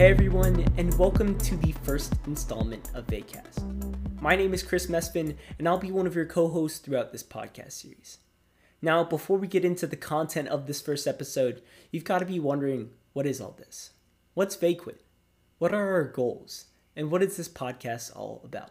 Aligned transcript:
Hey 0.00 0.12
everyone, 0.12 0.64
and 0.78 0.98
welcome 0.98 1.36
to 1.40 1.58
the 1.58 1.72
first 1.72 2.14
installment 2.26 2.90
of 2.94 3.06
Vacast. 3.06 4.22
My 4.22 4.34
name 4.34 4.54
is 4.54 4.62
Chris 4.62 4.86
Mespin, 4.86 5.36
and 5.58 5.68
I'll 5.68 5.76
be 5.76 5.92
one 5.92 6.06
of 6.06 6.14
your 6.14 6.24
co 6.24 6.48
hosts 6.48 6.78
throughout 6.78 7.12
this 7.12 7.22
podcast 7.22 7.72
series. 7.72 8.16
Now, 8.80 9.04
before 9.04 9.36
we 9.36 9.46
get 9.46 9.62
into 9.62 9.86
the 9.86 9.96
content 9.96 10.48
of 10.48 10.66
this 10.66 10.80
first 10.80 11.06
episode, 11.06 11.60
you've 11.90 12.04
got 12.04 12.20
to 12.20 12.24
be 12.24 12.40
wondering 12.40 12.92
what 13.12 13.26
is 13.26 13.42
all 13.42 13.54
this? 13.58 13.90
What's 14.32 14.56
Vaquit? 14.56 15.00
What 15.58 15.74
are 15.74 15.92
our 15.92 16.04
goals? 16.04 16.68
And 16.96 17.10
what 17.10 17.22
is 17.22 17.36
this 17.36 17.50
podcast 17.50 18.16
all 18.16 18.40
about? 18.42 18.70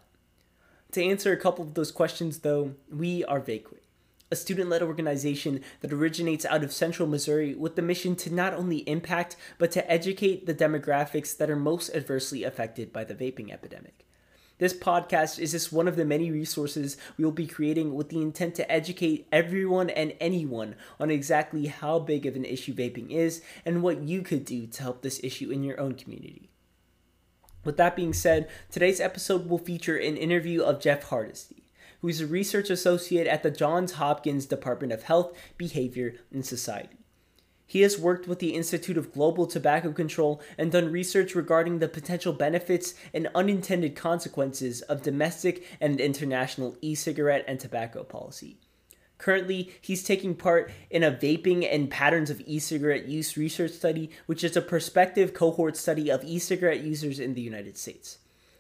To 0.94 1.04
answer 1.04 1.32
a 1.32 1.38
couple 1.38 1.64
of 1.64 1.76
those 1.76 1.92
questions, 1.92 2.40
though, 2.40 2.74
we 2.92 3.24
are 3.26 3.40
Vaquit 3.40 3.84
a 4.32 4.36
student 4.36 4.70
led 4.70 4.84
organization 4.84 5.62
that 5.82 5.94
originates 5.94 6.46
out 6.46 6.64
of 6.64 6.72
central 6.72 7.08
Missouri 7.08 7.56
with 7.56 7.76
the 7.76 7.82
mission 7.82 8.16
to 8.18 8.34
not 8.34 8.54
only 8.54 8.88
impact, 8.88 9.36
but 9.58 9.72
to 9.72 9.92
educate 9.92 10.46
the 10.46 10.54
demographics 10.54 11.36
that 11.38 11.50
are 11.50 11.56
most 11.56 11.90
adversely 11.96 12.44
affected 12.44 12.94
by 12.94 13.04
the 13.04 13.16
vaping 13.16 13.52
epidemic. 13.52 14.06
This 14.60 14.74
podcast 14.74 15.40
is 15.40 15.52
just 15.52 15.72
one 15.72 15.88
of 15.88 15.96
the 15.96 16.04
many 16.04 16.32
resources 16.32 16.98
we 17.18 17.24
will 17.24 17.32
be 17.32 17.48
creating 17.48 17.96
with 17.96 18.10
the 18.10 18.22
intent 18.22 18.56
to 18.56 18.70
educate 18.70 19.26
everyone 19.32 19.90
and 19.90 20.14
anyone 20.20 20.76
on 21.00 21.10
exactly 21.10 21.68
how 21.68 21.98
big 21.98 22.26
of 22.26 22.36
an 22.36 22.44
issue 22.44 22.74
vaping 22.74 23.10
is 23.10 23.42
and 23.66 23.82
what 23.82 24.04
you 24.04 24.22
could 24.22 24.44
do 24.44 24.68
to 24.68 24.84
help 24.84 25.02
this 25.02 25.22
issue 25.24 25.50
in 25.50 25.64
your 25.64 25.80
own 25.80 25.96
community. 25.96 26.50
With 27.64 27.78
that 27.78 27.96
being 27.96 28.14
said, 28.14 28.50
today's 28.70 29.00
episode 29.00 29.48
will 29.48 29.58
feature 29.58 29.96
an 29.96 30.18
interview 30.18 30.62
of 30.62 30.82
Jeff 30.82 31.04
Hardesty 31.04 31.69
who 32.02 32.08
is 32.08 32.22
a 32.22 32.28
research 32.28 32.70
associate 32.70 33.28
at 33.28 33.44
the 33.44 33.52
Johns 33.52 33.94
Hopkins 33.94 34.46
Department 34.46 34.94
of 34.94 35.04
Health, 35.04 35.34
Behavior, 35.58 36.16
and 36.32 36.46
Society. 36.46 36.98
He 37.70 37.82
has 37.82 38.00
worked 38.00 38.28
with 38.28 38.40
the 38.40 38.56
Institute 38.56 38.98
of 38.98 39.14
Global 39.14 39.46
Tobacco 39.46 39.92
Control 39.92 40.42
and 40.58 40.72
done 40.72 40.92
research 40.92 41.36
regarding 41.36 41.78
the 41.78 41.88
potential 41.88 42.34
benefits 42.34 42.96
and 43.14 43.30
unintended 43.36 43.96
consequences 43.96 44.82
of 44.82 45.04
domestic 45.04 45.64
and 45.80 46.02
international 46.02 46.76
e 46.82 46.96
cigarette 46.96 47.46
and 47.48 47.60
tobacco 47.60 48.04
policy. 48.04 48.58
Currently, 49.20 49.72
he's 49.82 50.02
taking 50.02 50.34
part 50.34 50.72
in 50.90 51.04
a 51.04 51.12
vaping 51.12 51.72
and 51.72 51.92
patterns 51.92 52.32
of 52.32 52.42
e 52.48 52.58
cigarette 52.58 53.08
use 53.08 53.38
research 53.38 53.74
study, 53.74 54.10
which 54.26 54.44
is 54.44 54.58
a 54.58 54.62
prospective 54.62 55.36
cohort 55.36 55.78
study 55.78 56.10
of 56.10 56.24
e 56.24 56.40
cigarette 56.40 56.82
users 56.82 57.20
in 57.20 57.36
the 57.36 57.42
United 57.42 57.78
States. 57.78 58.18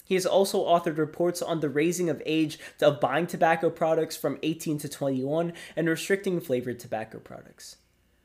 He 0.09 0.15
has 0.15 0.25
also 0.25 0.65
authored 0.65 0.97
reports 0.97 1.39
on 1.39 1.59
the 1.59 1.69
raising 1.69 2.09
of 2.09 2.19
age 2.25 2.57
of 2.81 2.99
buying 2.99 3.27
tobacco 3.27 3.69
products 3.69 4.17
from 4.17 4.39
18 4.41 4.79
to 4.79 4.89
21 4.89 5.53
and 5.75 5.88
restricting 5.88 6.41
flavored 6.41 6.79
tobacco 6.79 7.19
products. 7.19 7.75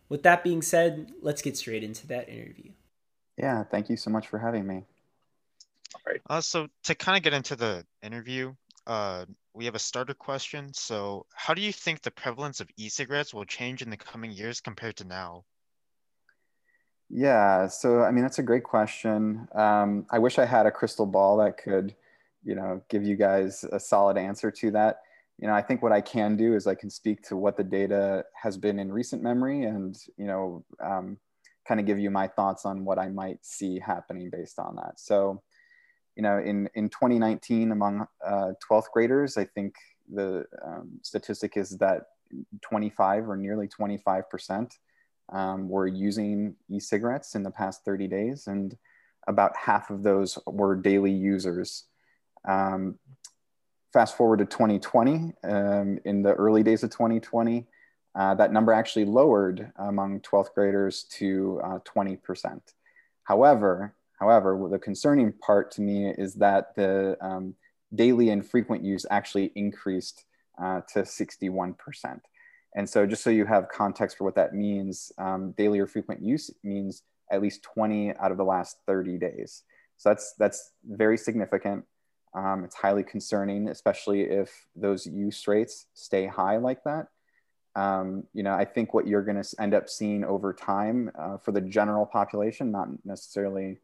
With 0.08 0.22
that 0.22 0.42
being 0.42 0.62
said, 0.62 1.12
let's 1.20 1.42
get 1.42 1.58
straight 1.58 1.84
into 1.84 2.06
that 2.06 2.30
interview. 2.30 2.70
Yeah, 3.36 3.64
thank 3.64 3.90
you 3.90 3.98
so 3.98 4.08
much 4.08 4.28
for 4.28 4.38
having 4.38 4.66
me. 4.66 4.76
All 5.94 6.00
right. 6.06 6.22
Uh, 6.30 6.40
so 6.40 6.68
to 6.84 6.94
kind 6.94 7.18
of 7.18 7.22
get 7.22 7.34
into 7.34 7.54
the 7.54 7.84
interview, 8.02 8.54
uh, 8.86 9.26
we 9.52 9.66
have 9.66 9.74
a 9.74 9.78
starter 9.78 10.14
question. 10.14 10.72
So, 10.72 11.26
how 11.34 11.52
do 11.52 11.60
you 11.60 11.72
think 11.72 12.00
the 12.00 12.10
prevalence 12.10 12.60
of 12.60 12.70
e-cigarettes 12.78 13.34
will 13.34 13.44
change 13.44 13.82
in 13.82 13.90
the 13.90 13.96
coming 13.98 14.30
years 14.30 14.60
compared 14.60 14.96
to 14.96 15.04
now? 15.04 15.44
Yeah, 17.16 17.68
so 17.68 18.02
I 18.02 18.10
mean 18.10 18.22
that's 18.24 18.40
a 18.40 18.42
great 18.42 18.64
question. 18.64 19.46
Um, 19.54 20.04
I 20.10 20.18
wish 20.18 20.40
I 20.40 20.44
had 20.44 20.66
a 20.66 20.70
crystal 20.72 21.06
ball 21.06 21.36
that 21.36 21.56
could, 21.56 21.94
you 22.42 22.56
know, 22.56 22.82
give 22.88 23.04
you 23.04 23.14
guys 23.14 23.64
a 23.70 23.78
solid 23.78 24.16
answer 24.18 24.50
to 24.50 24.72
that. 24.72 24.98
You 25.38 25.46
know, 25.46 25.54
I 25.54 25.62
think 25.62 25.80
what 25.80 25.92
I 25.92 26.00
can 26.00 26.36
do 26.36 26.56
is 26.56 26.66
I 26.66 26.74
can 26.74 26.90
speak 26.90 27.22
to 27.28 27.36
what 27.36 27.56
the 27.56 27.62
data 27.62 28.24
has 28.42 28.56
been 28.56 28.80
in 28.80 28.90
recent 28.92 29.22
memory, 29.22 29.62
and 29.62 29.96
you 30.16 30.26
know, 30.26 30.64
um, 30.82 31.18
kind 31.68 31.78
of 31.78 31.86
give 31.86 32.00
you 32.00 32.10
my 32.10 32.26
thoughts 32.26 32.64
on 32.64 32.84
what 32.84 32.98
I 32.98 33.08
might 33.08 33.46
see 33.46 33.78
happening 33.78 34.28
based 34.28 34.58
on 34.58 34.74
that. 34.76 34.98
So, 34.98 35.40
you 36.16 36.22
know, 36.24 36.38
in 36.38 36.68
in 36.74 36.88
2019, 36.88 37.70
among 37.70 38.08
uh, 38.26 38.54
12th 38.68 38.90
graders, 38.92 39.36
I 39.36 39.44
think 39.44 39.76
the 40.12 40.46
um, 40.66 40.98
statistic 41.02 41.56
is 41.56 41.78
that 41.78 42.06
25 42.62 43.28
or 43.28 43.36
nearly 43.36 43.68
25 43.68 44.28
percent 44.28 44.74
um, 45.30 45.68
were 45.68 45.86
using 45.86 46.56
e-cigarettes 46.68 47.34
in 47.34 47.42
the 47.42 47.50
past 47.50 47.84
30 47.84 48.08
days, 48.08 48.46
and 48.46 48.76
about 49.26 49.56
half 49.56 49.90
of 49.90 50.02
those 50.02 50.38
were 50.46 50.76
daily 50.76 51.12
users. 51.12 51.84
Um, 52.46 52.98
fast 53.92 54.16
forward 54.16 54.40
to 54.40 54.44
2020, 54.44 55.32
um, 55.44 55.98
in 56.04 56.22
the 56.22 56.34
early 56.34 56.62
days 56.62 56.82
of 56.82 56.90
2020, 56.90 57.66
uh, 58.14 58.34
that 58.34 58.52
number 58.52 58.72
actually 58.72 59.04
lowered 59.04 59.72
among 59.76 60.20
12th 60.20 60.54
graders 60.54 61.04
to 61.04 61.60
uh, 61.64 61.78
20%. 61.80 62.60
However, 63.24 63.94
however, 64.20 64.68
the 64.70 64.78
concerning 64.78 65.32
part 65.32 65.70
to 65.72 65.80
me 65.80 66.10
is 66.10 66.34
that 66.34 66.74
the 66.74 67.16
um, 67.20 67.54
daily 67.94 68.30
and 68.30 68.46
frequent 68.46 68.84
use 68.84 69.06
actually 69.10 69.52
increased 69.54 70.24
uh, 70.62 70.80
to 70.92 71.00
61%. 71.00 71.74
And 72.74 72.88
so 72.88 73.06
just 73.06 73.22
so 73.22 73.30
you 73.30 73.44
have 73.44 73.68
context 73.68 74.18
for 74.18 74.24
what 74.24 74.34
that 74.34 74.54
means, 74.54 75.12
um, 75.18 75.52
daily 75.56 75.78
or 75.78 75.86
frequent 75.86 76.22
use 76.22 76.50
means 76.62 77.02
at 77.30 77.40
least 77.40 77.62
20 77.62 78.14
out 78.16 78.32
of 78.32 78.36
the 78.36 78.44
last 78.44 78.78
30 78.86 79.16
days. 79.18 79.62
So 79.96 80.10
that's, 80.10 80.34
that's 80.38 80.72
very 80.84 81.16
significant. 81.16 81.84
Um, 82.34 82.64
it's 82.64 82.74
highly 82.74 83.04
concerning, 83.04 83.68
especially 83.68 84.22
if 84.22 84.66
those 84.74 85.06
use 85.06 85.46
rates 85.46 85.86
stay 85.94 86.26
high 86.26 86.56
like 86.56 86.82
that. 86.84 87.06
Um, 87.76 88.24
you 88.32 88.42
know, 88.42 88.54
I 88.54 88.64
think 88.64 88.92
what 88.92 89.06
you're 89.06 89.22
going 89.22 89.40
to 89.40 89.54
end 89.60 89.74
up 89.74 89.88
seeing 89.88 90.24
over 90.24 90.52
time 90.52 91.10
uh, 91.18 91.38
for 91.38 91.52
the 91.52 91.60
general 91.60 92.06
population, 92.06 92.72
not 92.72 92.88
necessarily 93.04 93.78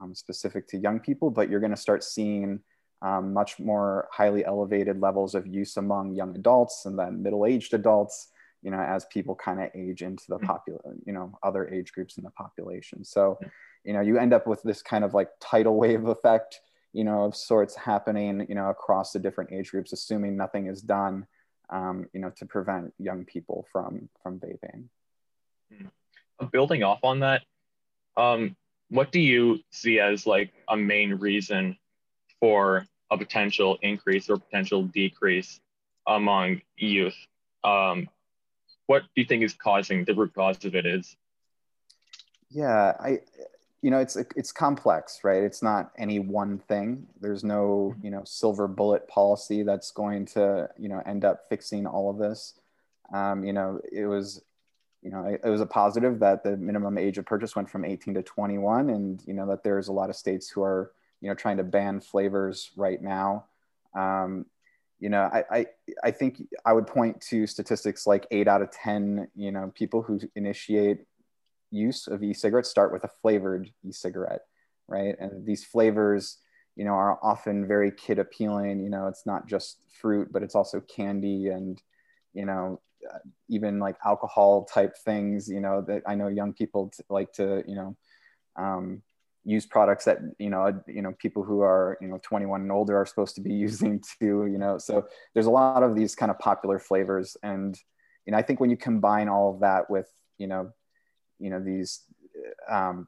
um, 0.00 0.14
specific 0.14 0.68
to 0.68 0.78
young 0.78 1.00
people, 1.00 1.30
but 1.30 1.48
you're 1.50 1.60
going 1.60 1.74
to 1.74 1.76
start 1.76 2.04
seeing 2.04 2.60
um, 3.02 3.32
much 3.32 3.58
more 3.58 4.08
highly 4.12 4.44
elevated 4.44 5.00
levels 5.00 5.34
of 5.34 5.46
use 5.46 5.76
among 5.76 6.14
young 6.14 6.34
adults 6.34 6.86
and 6.86 6.98
then 6.98 7.22
middle-aged 7.22 7.74
adults 7.74 8.30
you 8.62 8.70
know, 8.70 8.80
as 8.80 9.04
people 9.06 9.34
kind 9.34 9.60
of 9.60 9.70
age 9.74 10.02
into 10.02 10.24
the 10.28 10.36
mm-hmm. 10.36 10.46
popular, 10.46 10.94
you 11.04 11.12
know, 11.12 11.38
other 11.42 11.68
age 11.68 11.92
groups 11.92 12.18
in 12.18 12.24
the 12.24 12.30
population. 12.30 13.04
So, 13.04 13.38
you 13.84 13.92
know, 13.92 14.00
you 14.00 14.18
end 14.18 14.32
up 14.32 14.46
with 14.46 14.62
this 14.62 14.82
kind 14.82 15.04
of 15.04 15.14
like 15.14 15.28
tidal 15.40 15.76
wave 15.76 16.06
effect, 16.06 16.60
you 16.92 17.04
know, 17.04 17.24
of 17.24 17.36
sorts 17.36 17.76
happening, 17.76 18.46
you 18.48 18.54
know, 18.54 18.68
across 18.68 19.12
the 19.12 19.18
different 19.18 19.52
age 19.52 19.70
groups, 19.70 19.92
assuming 19.92 20.36
nothing 20.36 20.66
is 20.66 20.82
done, 20.82 21.26
um, 21.70 22.08
you 22.12 22.20
know, 22.20 22.30
to 22.36 22.46
prevent 22.46 22.92
young 22.98 23.24
people 23.24 23.66
from 23.70 24.08
from 24.22 24.40
vaping. 24.40 24.84
Mm-hmm. 25.72 26.46
Building 26.52 26.82
off 26.82 27.00
on 27.02 27.20
that, 27.20 27.42
um, 28.16 28.56
what 28.88 29.12
do 29.12 29.20
you 29.20 29.60
see 29.70 30.00
as 30.00 30.26
like 30.26 30.52
a 30.68 30.76
main 30.76 31.14
reason 31.14 31.76
for 32.40 32.86
a 33.10 33.18
potential 33.18 33.78
increase 33.82 34.28
or 34.28 34.36
potential 34.36 34.82
decrease 34.82 35.60
among 36.06 36.60
youth? 36.76 37.16
Um, 37.64 38.08
what 38.86 39.02
do 39.02 39.20
you 39.20 39.24
think 39.24 39.42
is 39.42 39.54
causing 39.54 40.04
the 40.04 40.14
root 40.14 40.34
cause 40.34 40.64
of 40.64 40.74
it 40.74 40.86
is? 40.86 41.16
Yeah, 42.50 42.94
I, 43.00 43.20
you 43.82 43.90
know, 43.90 43.98
it's 43.98 44.16
it's 44.16 44.52
complex, 44.52 45.20
right? 45.24 45.42
It's 45.42 45.62
not 45.62 45.92
any 45.98 46.18
one 46.18 46.58
thing. 46.58 47.06
There's 47.20 47.44
no, 47.44 47.94
you 48.02 48.10
know, 48.10 48.22
silver 48.24 48.66
bullet 48.68 49.08
policy 49.08 49.62
that's 49.62 49.90
going 49.90 50.26
to, 50.26 50.70
you 50.78 50.88
know, 50.88 51.02
end 51.04 51.24
up 51.24 51.48
fixing 51.48 51.86
all 51.86 52.10
of 52.10 52.18
this. 52.18 52.54
Um, 53.12 53.44
you 53.44 53.52
know, 53.52 53.80
it 53.92 54.06
was, 54.06 54.42
you 55.02 55.10
know, 55.10 55.24
it, 55.26 55.40
it 55.44 55.48
was 55.48 55.60
a 55.60 55.66
positive 55.66 56.20
that 56.20 56.42
the 56.42 56.56
minimum 56.56 56.98
age 56.98 57.18
of 57.18 57.26
purchase 57.26 57.54
went 57.54 57.70
from 57.70 57.84
18 57.84 58.14
to 58.14 58.22
21, 58.22 58.90
and 58.90 59.22
you 59.26 59.34
know 59.34 59.46
that 59.48 59.62
there's 59.62 59.88
a 59.88 59.92
lot 59.92 60.10
of 60.10 60.16
states 60.16 60.48
who 60.48 60.62
are, 60.62 60.92
you 61.20 61.28
know, 61.28 61.34
trying 61.34 61.58
to 61.58 61.64
ban 61.64 62.00
flavors 62.00 62.70
right 62.76 63.02
now. 63.02 63.44
Um, 63.94 64.46
you 64.98 65.08
know 65.08 65.28
I, 65.32 65.44
I 65.50 65.66
i 66.04 66.10
think 66.10 66.42
i 66.64 66.72
would 66.72 66.86
point 66.86 67.20
to 67.28 67.46
statistics 67.46 68.06
like 68.06 68.26
eight 68.30 68.48
out 68.48 68.62
of 68.62 68.70
ten 68.70 69.28
you 69.34 69.52
know 69.52 69.72
people 69.74 70.02
who 70.02 70.20
initiate 70.34 71.00
use 71.70 72.06
of 72.06 72.22
e-cigarettes 72.22 72.70
start 72.70 72.92
with 72.92 73.04
a 73.04 73.10
flavored 73.22 73.70
e-cigarette 73.84 74.42
right? 74.88 75.16
And 75.18 75.44
these 75.44 75.64
flavors 75.64 76.38
you 76.76 76.84
know 76.84 76.92
are 76.92 77.18
often 77.22 77.66
very 77.66 77.90
kid 77.90 78.18
appealing. 78.18 78.80
You 78.80 78.90
know 78.90 79.06
it's 79.08 79.26
not 79.26 79.46
just 79.46 79.80
fruit 80.00 80.32
but 80.32 80.42
it's 80.42 80.54
also 80.54 80.80
candy 80.80 81.48
and 81.48 81.80
you 82.34 82.44
know 82.44 82.80
uh, 83.12 83.18
even 83.48 83.78
like 83.78 83.96
alcohol 84.04 84.64
type 84.64 84.94
things 85.04 85.48
you 85.48 85.60
know 85.60 85.80
that 85.80 86.02
i 86.06 86.14
know 86.14 86.28
young 86.28 86.52
people 86.52 86.90
like 87.08 87.32
to 87.32 87.62
you 87.66 87.74
know 87.74 87.96
um, 88.56 89.02
use 89.46 89.64
products 89.64 90.04
that 90.04 90.18
you 90.38 90.50
know 90.50 90.82
you 90.88 91.00
know 91.00 91.14
people 91.18 91.44
who 91.44 91.60
are 91.60 91.96
you 92.00 92.08
know 92.08 92.18
21 92.22 92.62
and 92.62 92.72
older 92.72 92.96
are 92.96 93.06
supposed 93.06 93.36
to 93.36 93.40
be 93.40 93.54
using 93.54 94.02
too 94.18 94.46
you 94.46 94.58
know 94.58 94.76
so 94.76 95.06
there's 95.32 95.46
a 95.46 95.50
lot 95.50 95.82
of 95.82 95.94
these 95.94 96.14
kind 96.14 96.30
of 96.30 96.38
popular 96.38 96.78
flavors 96.78 97.36
and 97.42 97.78
you 98.26 98.32
know 98.32 98.38
i 98.38 98.42
think 98.42 98.58
when 98.58 98.70
you 98.70 98.76
combine 98.76 99.28
all 99.28 99.54
of 99.54 99.60
that 99.60 99.88
with 99.88 100.10
you 100.36 100.48
know 100.48 100.72
you 101.38 101.48
know 101.48 101.60
these 101.62 102.02
um, 102.68 103.06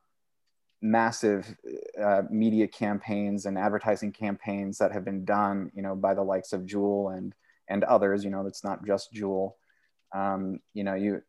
massive 0.80 1.56
uh, 2.00 2.22
media 2.30 2.68
campaigns 2.68 3.46
and 3.46 3.58
advertising 3.58 4.12
campaigns 4.12 4.78
that 4.78 4.92
have 4.92 5.04
been 5.04 5.24
done 5.24 5.70
you 5.74 5.82
know 5.82 5.96
by 5.96 6.14
the 6.14 6.22
likes 6.22 6.52
of 6.52 6.62
Juul 6.62 7.16
and 7.16 7.34
and 7.68 7.82
others 7.84 8.22
you 8.22 8.30
know 8.30 8.46
it's 8.46 8.62
not 8.62 8.86
just 8.86 9.12
Juul 9.12 9.54
um, 10.14 10.60
you 10.72 10.84
know 10.84 10.94
you 10.94 11.20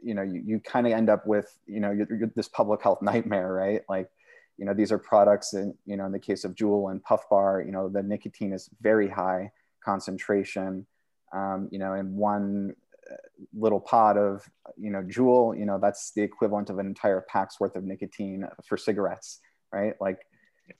you 0.00 0.14
know 0.14 0.22
you, 0.22 0.42
you 0.46 0.60
kind 0.60 0.86
of 0.86 0.92
end 0.92 1.10
up 1.10 1.26
with 1.26 1.52
you 1.66 1.80
know 1.80 1.90
you're 1.90 2.30
this 2.36 2.48
public 2.48 2.82
health 2.82 3.02
nightmare 3.02 3.52
right 3.52 3.82
like 3.88 4.08
you 4.56 4.64
know, 4.64 4.74
these 4.74 4.92
are 4.92 4.98
products 4.98 5.54
in, 5.54 5.74
you 5.84 5.96
know, 5.96 6.06
in 6.06 6.12
the 6.12 6.18
case 6.18 6.44
of 6.44 6.54
Juul 6.54 6.90
and 6.90 7.02
Puff 7.02 7.28
Bar, 7.28 7.62
you 7.66 7.72
know, 7.72 7.88
the 7.88 8.02
nicotine 8.02 8.52
is 8.52 8.70
very 8.80 9.08
high 9.08 9.50
concentration. 9.84 10.86
Um, 11.32 11.68
you 11.72 11.78
know, 11.78 11.94
in 11.94 12.14
one 12.16 12.74
uh, 13.10 13.16
little 13.52 13.80
pod 13.80 14.16
of, 14.16 14.48
you 14.76 14.90
know, 14.90 15.02
Juul, 15.02 15.58
you 15.58 15.66
know, 15.66 15.78
that's 15.80 16.12
the 16.12 16.22
equivalent 16.22 16.70
of 16.70 16.78
an 16.78 16.86
entire 16.86 17.20
pack's 17.22 17.58
worth 17.58 17.74
of 17.74 17.84
nicotine 17.84 18.46
for 18.64 18.76
cigarettes, 18.76 19.40
right? 19.72 19.94
Like, 20.00 20.20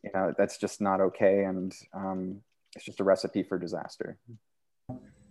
you 0.03 0.11
know, 0.15 0.33
that's 0.39 0.59
just 0.59 0.81
not 0.81 1.01
okay. 1.01 1.45
And 1.45 1.75
um, 1.93 2.41
it's 2.77 2.85
just 2.85 3.01
a 3.01 3.05
recipe 3.05 3.43
for 3.43 3.59
disaster. 3.59 4.19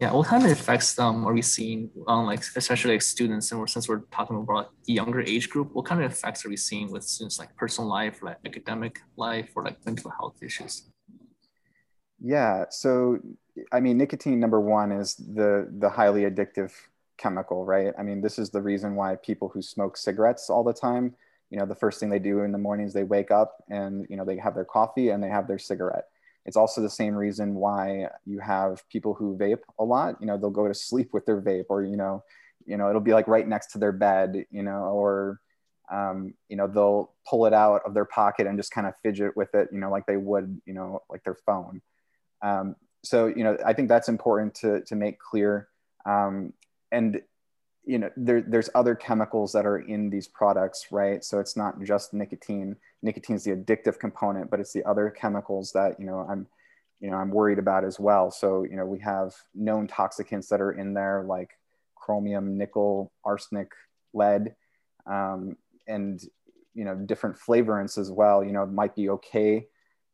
Yeah, 0.04 0.12
what 0.12 0.28
kind 0.28 0.44
of 0.44 0.52
effects 0.52 1.00
um, 1.00 1.26
are 1.26 1.32
we 1.32 1.42
seeing 1.42 1.90
on 2.08 2.26
like 2.26 2.42
especially 2.42 2.92
like 2.92 3.02
students 3.02 3.50
and 3.52 3.60
we're, 3.62 3.68
since 3.68 3.88
we're 3.88 4.02
talking 4.12 4.36
about 4.36 4.74
the 4.84 4.92
younger 4.92 5.22
age 5.22 5.50
group, 5.50 5.70
what 5.72 5.86
kind 5.86 6.04
of 6.04 6.12
effects 6.12 6.46
are 6.46 6.50
we 6.50 6.58
seeing 6.58 6.92
with 6.92 7.06
students 7.06 7.40
like 7.40 7.56
personal 7.56 7.90
life, 7.90 8.22
like 8.22 8.36
academic 8.46 9.00
life, 9.16 9.52
or 9.56 9.64
like 9.64 9.78
mental 9.86 10.12
health 10.12 10.36
issues? 10.44 10.90
Yeah, 12.20 12.66
so 12.70 13.20
I 13.72 13.80
mean, 13.80 13.98
nicotine 13.98 14.42
number 14.42 14.60
one 14.60 14.92
is 14.92 15.16
the 15.16 15.70
the 15.80 15.90
highly 15.90 16.24
addictive 16.24 16.74
chemical, 17.16 17.64
right? 17.64 17.94
I 17.98 18.04
mean, 18.04 18.20
this 18.20 18.38
is 18.38 18.50
the 18.50 18.62
reason 18.62 18.96
why 18.96 19.16
people 19.16 19.48
who 19.48 19.62
smoke 19.62 19.96
cigarettes 19.96 20.50
all 20.50 20.66
the 20.66 20.74
time, 20.74 21.16
you 21.50 21.58
know, 21.58 21.66
the 21.66 21.76
first 21.76 22.02
thing 22.02 22.10
they 22.10 22.20
do 22.20 22.42
in 22.42 22.52
the 22.52 22.58
morning 22.58 22.86
is 22.86 22.92
they 22.92 23.04
wake 23.04 23.32
up 23.32 23.64
and 23.70 24.06
you 24.10 24.18
know 24.18 24.26
they 24.26 24.36
have 24.36 24.54
their 24.54 24.66
coffee 24.66 25.12
and 25.12 25.24
they 25.24 25.30
have 25.30 25.48
their 25.48 25.60
cigarette 25.60 26.08
it's 26.46 26.58
also 26.58 26.82
the 26.82 26.90
same 26.90 27.16
reason 27.16 27.56
why 27.56 28.08
you 28.26 28.40
have 28.40 28.88
people 28.90 29.14
who 29.14 29.38
vape 29.38 29.62
a 29.80 29.84
lot. 29.84 30.18
You 30.20 30.28
know, 30.28 30.38
they'll 30.38 30.50
go 30.50 30.68
to 30.68 30.74
sleep 30.74 31.14
with 31.14 31.26
their 31.26 31.42
vape, 31.42 31.66
or 31.70 31.84
you 31.84 31.96
know, 31.96 32.24
you 32.66 32.78
know, 32.78 32.90
it'll 32.90 33.02
be 33.02 33.14
like 33.14 33.28
right 33.28 33.48
next 33.48 33.68
to 33.74 33.78
their 33.78 33.92
bed. 33.92 34.46
You 34.52 34.64
know, 34.64 34.84
or 34.84 35.40
um, 35.92 36.34
you 36.50 36.58
know, 36.58 36.68
they'll 36.68 37.14
pull 37.28 37.46
it 37.46 37.54
out 37.54 37.82
of 37.86 37.94
their 37.94 38.06
pocket 38.06 38.48
and 38.48 38.58
just 38.58 38.72
kind 38.72 38.88
of 38.88 38.94
fidget 39.04 39.38
with 39.38 39.54
it. 39.56 39.70
You 39.72 39.80
know, 39.80 39.90
like 39.90 40.06
they 40.06 40.18
would, 40.18 40.62
you 40.66 40.74
know, 40.74 41.02
like 41.10 41.24
their 41.24 41.38
phone. 41.46 41.82
Um, 42.42 42.76
so 43.04 43.28
you 43.28 43.44
know, 43.44 43.58
I 43.66 43.74
think 43.74 43.90
that's 43.90 44.10
important 44.10 44.56
to 44.56 44.82
to 44.82 44.96
make 44.96 45.20
clear. 45.20 45.70
Um, 46.06 46.54
and 46.92 47.22
you 47.86 48.00
know 48.00 48.10
there, 48.16 48.42
there's 48.42 48.70
other 48.76 48.96
chemicals 48.96 49.52
that 49.52 49.66
are 49.66 49.80
in 49.80 50.10
these 50.10 50.28
products 50.28 50.88
right 50.92 51.24
so 51.24 51.40
it's 51.40 51.58
not 51.58 51.82
just 51.82 52.14
nicotine 52.14 52.76
nicotine 53.04 53.36
is 53.36 53.44
the 53.44 53.52
addictive 53.52 54.00
component 54.00 54.50
but 54.50 54.60
it's 54.60 54.74
the 54.74 54.84
other 54.86 55.10
chemicals 55.10 55.72
that 55.74 56.00
you 56.00 56.06
know 56.06 56.26
i'm 56.30 56.48
you 57.00 57.12
know 57.12 57.18
i'm 57.18 57.30
worried 57.30 57.60
about 57.60 57.84
as 57.84 58.00
well 58.00 58.32
so 58.32 58.64
you 58.64 58.76
know 58.76 58.86
we 58.86 59.00
have 59.00 59.34
known 59.54 59.88
toxicants 59.88 60.48
that 60.48 60.62
are 60.62 60.72
in 60.72 60.94
there 60.94 61.24
like 61.28 61.52
chromium 61.96 62.58
nickel 62.58 63.12
arsenic 63.24 63.72
lead 64.14 64.56
um, 65.06 65.56
and 65.88 66.24
you 66.74 66.86
know 66.86 66.96
different 66.96 67.36
flavorants 67.36 67.98
as 67.98 68.10
well 68.10 68.44
you 68.44 68.52
know 68.52 68.64
it 68.64 68.72
might 68.72 68.96
be 68.96 69.10
okay 69.10 69.68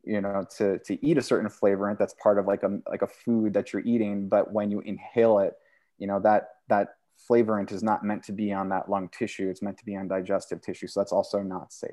you 0.04 0.20
know 0.20 0.46
to 0.58 0.80
to 0.80 1.06
eat 1.06 1.18
a 1.18 1.22
certain 1.22 1.50
flavorant 1.50 1.98
that's 1.98 2.16
part 2.16 2.38
of 2.40 2.48
like 2.48 2.64
a 2.64 2.80
like 2.90 3.02
a 3.02 3.08
food 3.08 3.54
that 3.54 3.72
you're 3.72 3.86
eating 3.86 4.28
but 4.28 4.52
when 4.52 4.72
you 4.72 4.80
inhale 4.82 5.40
it 5.40 5.54
you 6.00 6.08
know 6.08 6.20
that 6.20 6.50
that 6.70 6.96
flavorant 7.30 7.72
is 7.72 7.84
not 7.84 8.04
meant 8.04 8.24
to 8.24 8.32
be 8.32 8.54
on 8.54 8.70
that 8.70 8.90
lung 8.90 9.10
tissue. 9.10 9.50
It's 9.50 9.62
meant 9.62 9.78
to 9.80 9.86
be 9.86 9.96
on 9.96 10.08
digestive 10.08 10.62
tissue. 10.62 10.88
So 10.88 11.00
that's 11.00 11.12
also 11.12 11.42
not 11.42 11.74
safe. 11.74 11.92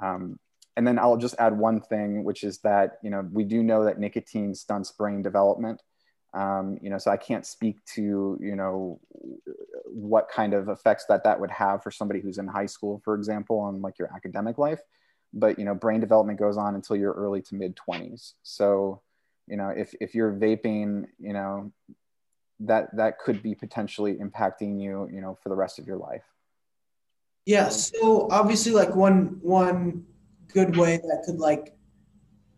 Um, 0.00 0.38
and 0.76 0.86
then 0.86 0.98
I'll 0.98 1.16
just 1.16 1.34
add 1.38 1.56
one 1.56 1.80
thing, 1.80 2.24
which 2.24 2.44
is 2.44 2.58
that, 2.58 2.98
you 3.02 3.10
know, 3.10 3.28
we 3.30 3.44
do 3.44 3.62
know 3.62 3.84
that 3.84 3.98
nicotine 3.98 4.54
stunts 4.54 4.90
brain 4.90 5.22
development. 5.22 5.82
Um, 6.34 6.78
you 6.80 6.88
know, 6.88 6.96
so 6.96 7.10
I 7.10 7.18
can't 7.18 7.44
speak 7.44 7.84
to, 7.94 8.38
you 8.40 8.56
know, 8.56 8.98
what 9.84 10.30
kind 10.30 10.54
of 10.54 10.70
effects 10.70 11.04
that 11.10 11.24
that 11.24 11.38
would 11.38 11.50
have 11.50 11.82
for 11.82 11.90
somebody 11.90 12.20
who's 12.20 12.38
in 12.38 12.46
high 12.46 12.66
school, 12.66 13.02
for 13.04 13.14
example, 13.14 13.58
on 13.58 13.82
like 13.82 13.98
your 13.98 14.10
academic 14.14 14.56
life. 14.56 14.80
But, 15.34 15.58
you 15.58 15.66
know, 15.66 15.74
brain 15.74 16.00
development 16.00 16.38
goes 16.38 16.56
on 16.56 16.74
until 16.74 16.96
your 16.96 17.12
early 17.12 17.42
to 17.42 17.54
mid 17.54 17.76
20s. 17.76 18.32
So, 18.42 19.02
you 19.46 19.58
know, 19.58 19.68
if, 19.68 19.94
if 20.00 20.14
you're 20.14 20.32
vaping, 20.32 21.06
you 21.18 21.34
know, 21.34 21.70
that 22.66 22.96
that 22.96 23.18
could 23.18 23.42
be 23.42 23.54
potentially 23.54 24.14
impacting 24.14 24.80
you 24.80 25.08
you 25.12 25.20
know 25.20 25.36
for 25.42 25.48
the 25.48 25.54
rest 25.54 25.78
of 25.78 25.86
your 25.86 25.96
life 25.96 26.22
yeah 27.46 27.68
so 27.68 28.28
obviously 28.30 28.72
like 28.72 28.94
one 28.94 29.38
one 29.42 30.04
good 30.52 30.76
way 30.76 30.96
that 30.98 31.22
could 31.24 31.38
like 31.38 31.74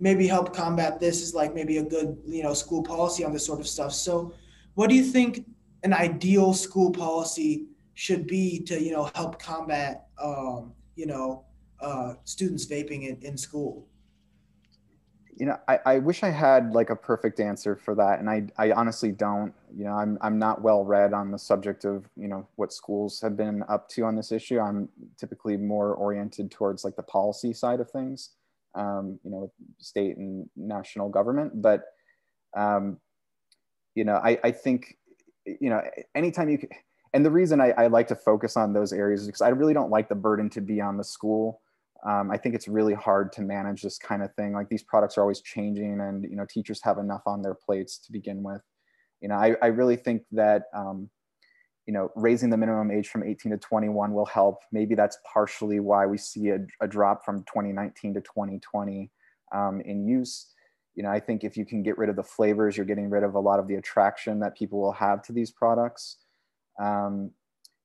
maybe 0.00 0.26
help 0.26 0.54
combat 0.54 1.00
this 1.00 1.22
is 1.22 1.34
like 1.34 1.54
maybe 1.54 1.78
a 1.78 1.82
good 1.82 2.18
you 2.26 2.42
know 2.42 2.54
school 2.54 2.82
policy 2.82 3.24
on 3.24 3.32
this 3.32 3.46
sort 3.46 3.60
of 3.60 3.66
stuff. 3.66 3.92
So 3.92 4.34
what 4.74 4.90
do 4.90 4.96
you 4.96 5.04
think 5.04 5.46
an 5.82 5.92
ideal 5.92 6.52
school 6.52 6.90
policy 6.90 7.66
should 7.94 8.26
be 8.26 8.60
to 8.60 8.80
you 8.80 8.92
know 8.92 9.10
help 9.14 9.38
combat 9.38 10.06
um, 10.22 10.72
you 10.96 11.06
know 11.06 11.44
uh, 11.80 12.14
students 12.24 12.66
vaping 12.66 13.08
in, 13.08 13.16
in 13.22 13.36
school 13.36 13.86
you 15.36 15.46
know, 15.46 15.56
I, 15.66 15.78
I 15.86 15.98
wish 15.98 16.22
I 16.22 16.30
had 16.30 16.72
like 16.72 16.90
a 16.90 16.96
perfect 16.96 17.40
answer 17.40 17.74
for 17.76 17.94
that. 17.96 18.20
And 18.20 18.30
I, 18.30 18.46
I 18.56 18.72
honestly 18.72 19.10
don't, 19.10 19.52
you 19.74 19.84
know, 19.84 19.92
I'm, 19.92 20.18
I'm 20.20 20.38
not 20.38 20.62
well 20.62 20.84
read 20.84 21.12
on 21.12 21.30
the 21.30 21.38
subject 21.38 21.84
of, 21.84 22.08
you 22.16 22.28
know, 22.28 22.46
what 22.56 22.72
schools 22.72 23.20
have 23.20 23.36
been 23.36 23.64
up 23.68 23.88
to 23.90 24.04
on 24.04 24.16
this 24.16 24.30
issue. 24.30 24.60
I'm 24.60 24.88
typically 25.18 25.56
more 25.56 25.94
oriented 25.94 26.50
towards 26.50 26.84
like 26.84 26.96
the 26.96 27.02
policy 27.02 27.52
side 27.52 27.80
of 27.80 27.90
things, 27.90 28.30
um, 28.74 29.18
you 29.24 29.30
know, 29.30 29.52
state 29.78 30.16
and 30.16 30.48
national 30.56 31.08
government. 31.08 31.60
But, 31.60 31.84
um, 32.56 32.98
you 33.94 34.04
know, 34.04 34.20
I, 34.22 34.38
I 34.44 34.50
think, 34.52 34.96
you 35.46 35.70
know, 35.70 35.82
anytime 36.14 36.48
you, 36.48 36.58
can, 36.58 36.68
and 37.12 37.24
the 37.24 37.30
reason 37.30 37.60
I, 37.60 37.70
I 37.70 37.86
like 37.88 38.08
to 38.08 38.16
focus 38.16 38.56
on 38.56 38.72
those 38.72 38.92
areas 38.92 39.22
is 39.22 39.26
because 39.26 39.42
I 39.42 39.48
really 39.48 39.74
don't 39.74 39.90
like 39.90 40.08
the 40.08 40.14
burden 40.14 40.48
to 40.50 40.60
be 40.60 40.80
on 40.80 40.96
the 40.96 41.04
school 41.04 41.60
um, 42.04 42.30
I 42.30 42.36
think 42.36 42.54
it's 42.54 42.68
really 42.68 42.94
hard 42.94 43.32
to 43.32 43.42
manage 43.42 43.82
this 43.82 43.96
kind 43.96 44.22
of 44.22 44.32
thing. 44.34 44.52
Like 44.52 44.68
these 44.68 44.82
products 44.82 45.16
are 45.16 45.22
always 45.22 45.40
changing, 45.40 46.00
and 46.00 46.24
you 46.24 46.36
know 46.36 46.44
teachers 46.44 46.80
have 46.82 46.98
enough 46.98 47.22
on 47.26 47.40
their 47.40 47.54
plates 47.54 47.98
to 47.98 48.12
begin 48.12 48.42
with. 48.42 48.60
You 49.20 49.28
know, 49.28 49.36
I, 49.36 49.56
I 49.62 49.66
really 49.68 49.96
think 49.96 50.22
that 50.32 50.64
um, 50.74 51.08
you 51.86 51.94
know 51.94 52.10
raising 52.14 52.50
the 52.50 52.58
minimum 52.58 52.90
age 52.90 53.08
from 53.08 53.24
18 53.24 53.52
to 53.52 53.58
21 53.58 54.12
will 54.12 54.26
help. 54.26 54.62
Maybe 54.70 54.94
that's 54.94 55.16
partially 55.30 55.80
why 55.80 56.04
we 56.04 56.18
see 56.18 56.50
a, 56.50 56.58
a 56.82 56.86
drop 56.86 57.24
from 57.24 57.38
2019 57.44 58.14
to 58.14 58.20
2020 58.20 59.10
um, 59.54 59.80
in 59.80 60.06
use. 60.06 60.48
You 60.94 61.04
know, 61.04 61.10
I 61.10 61.20
think 61.20 61.42
if 61.42 61.56
you 61.56 61.64
can 61.64 61.82
get 61.82 61.96
rid 61.96 62.10
of 62.10 62.16
the 62.16 62.22
flavors, 62.22 62.76
you're 62.76 62.86
getting 62.86 63.08
rid 63.08 63.24
of 63.24 63.34
a 63.34 63.40
lot 63.40 63.58
of 63.58 63.66
the 63.66 63.76
attraction 63.76 64.40
that 64.40 64.56
people 64.56 64.80
will 64.80 64.92
have 64.92 65.22
to 65.22 65.32
these 65.32 65.50
products. 65.50 66.18
Um, 66.78 67.30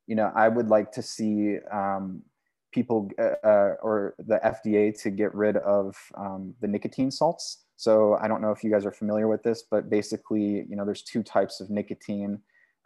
you 0.08 0.16
know, 0.16 0.32
I 0.36 0.50
would 0.50 0.68
like 0.68 0.92
to 0.94 1.02
see 1.02 1.58
um, 1.72 2.24
people 2.72 3.10
uh, 3.20 3.46
uh 3.46 3.76
or 3.82 4.16
the 4.20 4.40
FDA 4.44 5.00
to 5.02 5.10
get 5.10 5.34
rid 5.34 5.58
of 5.58 5.96
um, 6.16 6.54
the 6.62 6.68
nicotine 6.68 7.12
salts. 7.12 7.66
So 7.76 8.18
I 8.22 8.28
don't 8.28 8.42
know 8.42 8.52
if 8.52 8.64
you 8.64 8.72
guys 8.72 8.86
are 8.86 8.92
familiar 8.92 9.28
with 9.28 9.42
this, 9.42 9.64
but 9.70 9.90
basically, 9.90 10.66
you 10.70 10.76
know, 10.76 10.84
there's 10.86 11.02
two 11.02 11.24
types 11.24 11.62
of 11.62 11.70
nicotine. 11.70 12.40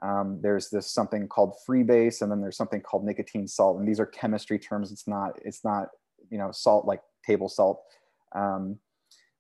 Um, 0.04 0.40
there's 0.42 0.70
this 0.70 0.92
something 0.92 1.28
called 1.28 1.56
freebase, 1.68 2.22
and 2.22 2.32
then 2.32 2.42
there's 2.42 2.58
something 2.58 2.82
called 2.82 3.04
nicotine 3.04 3.48
salt. 3.48 3.80
And 3.80 3.88
these 3.88 4.00
are 4.00 4.06
chemistry 4.06 4.60
terms. 4.60 4.92
It's 4.92 5.08
not 5.08 5.40
it's 5.44 5.64
not 5.64 5.90
you 6.30 6.38
know 6.38 6.52
salt 6.52 6.86
like 6.86 7.02
table 7.26 7.50
salt. 7.50 7.82
Um, 8.36 8.78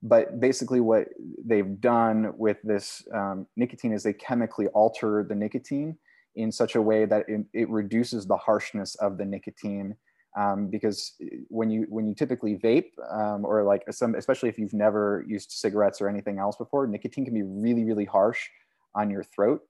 but 0.01 0.39
basically, 0.39 0.81
what 0.81 1.07
they've 1.45 1.79
done 1.79 2.33
with 2.37 2.57
this 2.63 3.01
um, 3.13 3.47
nicotine 3.55 3.93
is 3.93 4.03
they 4.03 4.13
chemically 4.13 4.67
alter 4.67 5.25
the 5.27 5.35
nicotine 5.35 5.97
in 6.35 6.51
such 6.51 6.75
a 6.75 6.81
way 6.81 7.05
that 7.05 7.23
it, 7.27 7.45
it 7.53 7.69
reduces 7.69 8.25
the 8.25 8.37
harshness 8.37 8.95
of 8.95 9.17
the 9.17 9.25
nicotine 9.25 9.95
um, 10.37 10.67
because 10.67 11.13
eh, 11.21 11.37
when 11.49 11.69
you 11.69 11.85
when 11.89 12.07
you 12.07 12.15
typically 12.15 12.57
vape 12.57 12.91
um, 13.11 13.45
or 13.45 13.63
like 13.63 13.83
some 13.91 14.15
especially 14.15 14.49
if 14.49 14.57
you've 14.57 14.73
never 14.73 15.23
used 15.27 15.51
cigarettes 15.51 16.01
or 16.01 16.09
anything 16.09 16.39
else 16.39 16.55
before 16.55 16.87
nicotine 16.87 17.25
can 17.25 17.33
be 17.33 17.43
really 17.43 17.83
really 17.83 18.05
harsh 18.05 18.49
on 18.95 19.09
your 19.09 19.23
throat. 19.23 19.61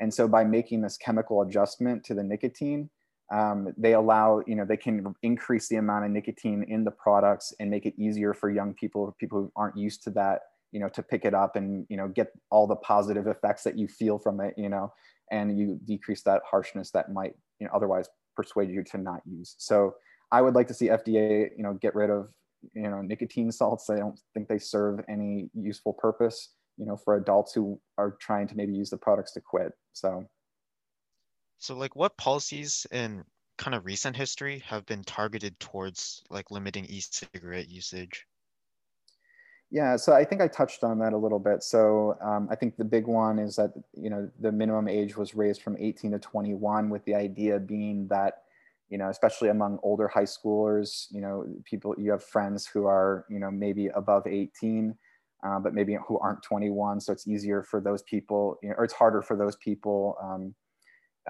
And 0.00 0.14
so 0.14 0.26
by 0.26 0.44
making 0.44 0.80
this 0.80 0.96
chemical 0.96 1.42
adjustment 1.42 2.04
to 2.04 2.14
the 2.14 2.22
nicotine 2.22 2.88
um, 3.30 3.72
they 3.76 3.94
allow 3.94 4.42
you 4.46 4.56
know 4.56 4.64
they 4.64 4.76
can 4.76 5.14
increase 5.22 5.68
the 5.68 5.76
amount 5.76 6.04
of 6.04 6.10
nicotine 6.10 6.64
in 6.68 6.84
the 6.84 6.90
products 6.90 7.54
and 7.60 7.70
make 7.70 7.86
it 7.86 7.94
easier 7.96 8.34
for 8.34 8.50
young 8.50 8.74
people 8.74 9.14
people 9.20 9.40
who 9.40 9.52
aren't 9.56 9.76
used 9.76 10.02
to 10.04 10.10
that 10.10 10.40
you 10.72 10.80
know 10.80 10.88
to 10.88 11.02
pick 11.02 11.24
it 11.24 11.34
up 11.34 11.56
and 11.56 11.86
you 11.88 11.96
know 11.96 12.08
get 12.08 12.32
all 12.50 12.66
the 12.66 12.76
positive 12.76 13.26
effects 13.26 13.62
that 13.62 13.78
you 13.78 13.86
feel 13.86 14.18
from 14.18 14.40
it 14.40 14.54
you 14.56 14.68
know 14.68 14.92
and 15.30 15.56
you 15.58 15.78
decrease 15.84 16.22
that 16.22 16.42
harshness 16.48 16.90
that 16.90 17.12
might 17.12 17.34
you 17.60 17.66
know 17.66 17.72
otherwise 17.72 18.08
persuade 18.42 18.70
you 18.70 18.82
to 18.84 18.98
not 18.98 19.20
use. 19.26 19.54
So 19.58 19.94
I 20.32 20.40
would 20.42 20.54
like 20.54 20.68
to 20.68 20.74
see 20.74 20.88
FDA, 20.88 21.50
you 21.56 21.62
know, 21.62 21.74
get 21.74 21.94
rid 21.94 22.10
of, 22.10 22.28
you 22.72 22.88
know, 22.88 23.02
nicotine 23.02 23.50
salts. 23.52 23.90
I 23.90 23.96
don't 23.96 24.18
think 24.34 24.48
they 24.48 24.58
serve 24.58 25.00
any 25.08 25.50
useful 25.54 25.92
purpose, 25.92 26.54
you 26.76 26.86
know, 26.86 26.96
for 26.96 27.16
adults 27.16 27.52
who 27.52 27.80
are 27.98 28.16
trying 28.20 28.46
to 28.48 28.56
maybe 28.56 28.72
use 28.72 28.90
the 28.90 28.96
products 28.96 29.32
to 29.32 29.40
quit. 29.40 29.72
So, 29.92 30.24
so 31.58 31.76
like 31.76 31.96
what 31.96 32.16
policies 32.16 32.86
in 32.90 33.24
kind 33.58 33.74
of 33.74 33.84
recent 33.84 34.16
history 34.16 34.62
have 34.66 34.86
been 34.86 35.04
targeted 35.04 35.58
towards 35.60 36.22
like 36.30 36.50
limiting 36.50 36.86
e-cigarette 36.86 37.68
usage? 37.68 38.26
Yeah, 39.70 39.96
so 39.96 40.12
I 40.12 40.24
think 40.24 40.40
I 40.40 40.48
touched 40.48 40.82
on 40.82 40.98
that 40.98 41.12
a 41.12 41.16
little 41.16 41.38
bit. 41.38 41.62
So 41.62 42.18
um, 42.20 42.48
I 42.50 42.56
think 42.56 42.76
the 42.76 42.84
big 42.84 43.06
one 43.06 43.38
is 43.38 43.54
that 43.56 43.72
you 43.94 44.10
know 44.10 44.28
the 44.40 44.50
minimum 44.50 44.88
age 44.88 45.16
was 45.16 45.34
raised 45.34 45.62
from 45.62 45.76
18 45.78 46.10
to 46.12 46.18
21, 46.18 46.90
with 46.90 47.04
the 47.04 47.14
idea 47.14 47.58
being 47.58 48.08
that 48.08 48.42
you 48.90 48.98
know, 48.98 49.08
especially 49.08 49.48
among 49.48 49.78
older 49.82 50.08
high 50.08 50.24
schoolers, 50.24 51.06
you 51.10 51.20
know, 51.20 51.46
people, 51.64 51.94
you 51.96 52.10
have 52.10 52.24
friends 52.24 52.66
who 52.66 52.86
are, 52.86 53.24
you 53.30 53.38
know, 53.38 53.50
maybe 53.50 53.86
above 53.86 54.26
18, 54.26 54.96
uh, 55.46 55.58
but 55.60 55.72
maybe 55.72 55.96
who 56.06 56.18
aren't 56.18 56.42
21. 56.42 57.00
So 57.00 57.12
it's 57.12 57.28
easier 57.28 57.62
for 57.62 57.80
those 57.80 58.02
people, 58.02 58.58
you 58.62 58.68
know, 58.70 58.74
or 58.76 58.84
it's 58.84 58.92
harder 58.92 59.22
for 59.22 59.36
those 59.36 59.54
people 59.56 60.16
um, 60.20 60.54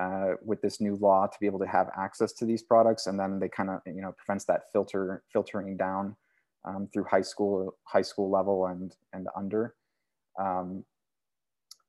uh, 0.00 0.37
with 0.42 0.62
this 0.62 0.80
new 0.80 0.97
law 0.97 1.26
to 1.26 1.38
be 1.38 1.44
able 1.44 1.59
to 1.59 1.66
have 1.66 1.90
access 1.99 2.32
to 2.32 2.47
these 2.47 2.62
products. 2.62 3.06
And 3.06 3.20
then 3.20 3.38
they 3.38 3.50
kind 3.50 3.68
of, 3.68 3.80
you 3.85 4.00
know, 4.00 4.14
prevents 4.16 4.47
that 4.47 4.73
filter 4.73 5.23
filtering 5.30 5.76
down 5.76 6.16
um, 6.64 6.88
through 6.93 7.05
high 7.05 7.23
school, 7.23 7.76
high 7.85 8.02
school 8.02 8.31
level 8.31 8.67
and, 8.67 8.95
and 9.12 9.29
under. 9.37 9.75
Um, 10.38 10.85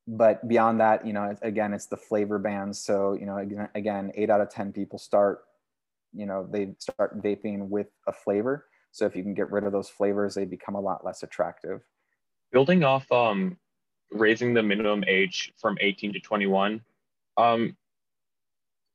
but 0.08 0.48
beyond 0.48 0.80
that, 0.82 1.06
you 1.06 1.14
know, 1.14 1.36
again, 1.42 1.74
it's 1.74 1.86
the 1.86 1.98
flavor 1.98 2.40
bands. 2.40 2.80
So, 2.80 3.14
you 3.14 3.26
know, 3.26 3.38
again, 3.76 4.12
eight 4.16 4.30
out 4.30 4.42
of 4.42 4.50
10 4.50 4.74
people 4.74 4.98
start 4.98 5.44
you 6.14 6.26
know 6.26 6.48
they 6.50 6.74
start 6.80 7.22
vaping 7.22 7.70
with 7.70 7.88
a 8.08 8.14
flavor 8.14 8.66
so 8.92 9.06
if 9.06 9.16
you 9.16 9.24
can 9.24 9.34
get 9.34 9.52
rid 9.52 9.64
of 9.64 9.72
those 9.72 9.90
flavors 9.90 10.36
they 10.36 10.46
become 10.46 10.76
a 10.76 10.80
lot 10.80 11.06
less 11.06 11.24
attractive 11.24 11.82
building 12.52 12.84
off 12.84 13.10
um 13.12 13.58
raising 14.12 14.54
the 14.54 14.62
minimum 14.64 15.04
age 15.08 15.54
from 15.60 15.78
18 15.80 16.14
to 16.14 16.20
21 16.20 16.82
um 17.38 17.76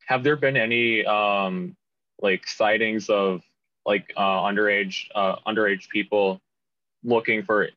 have 0.07 0.23
there 0.23 0.37
been 0.37 0.57
any 0.57 1.05
um 1.07 1.77
like 2.21 2.47
sightings 2.47 3.09
of 3.09 3.43
like 3.87 4.13
uh, 4.17 4.43
underage 4.43 5.07
uh, 5.15 5.37
underage 5.47 5.89
people 5.89 6.41
looking 7.05 7.43
for 7.43 7.69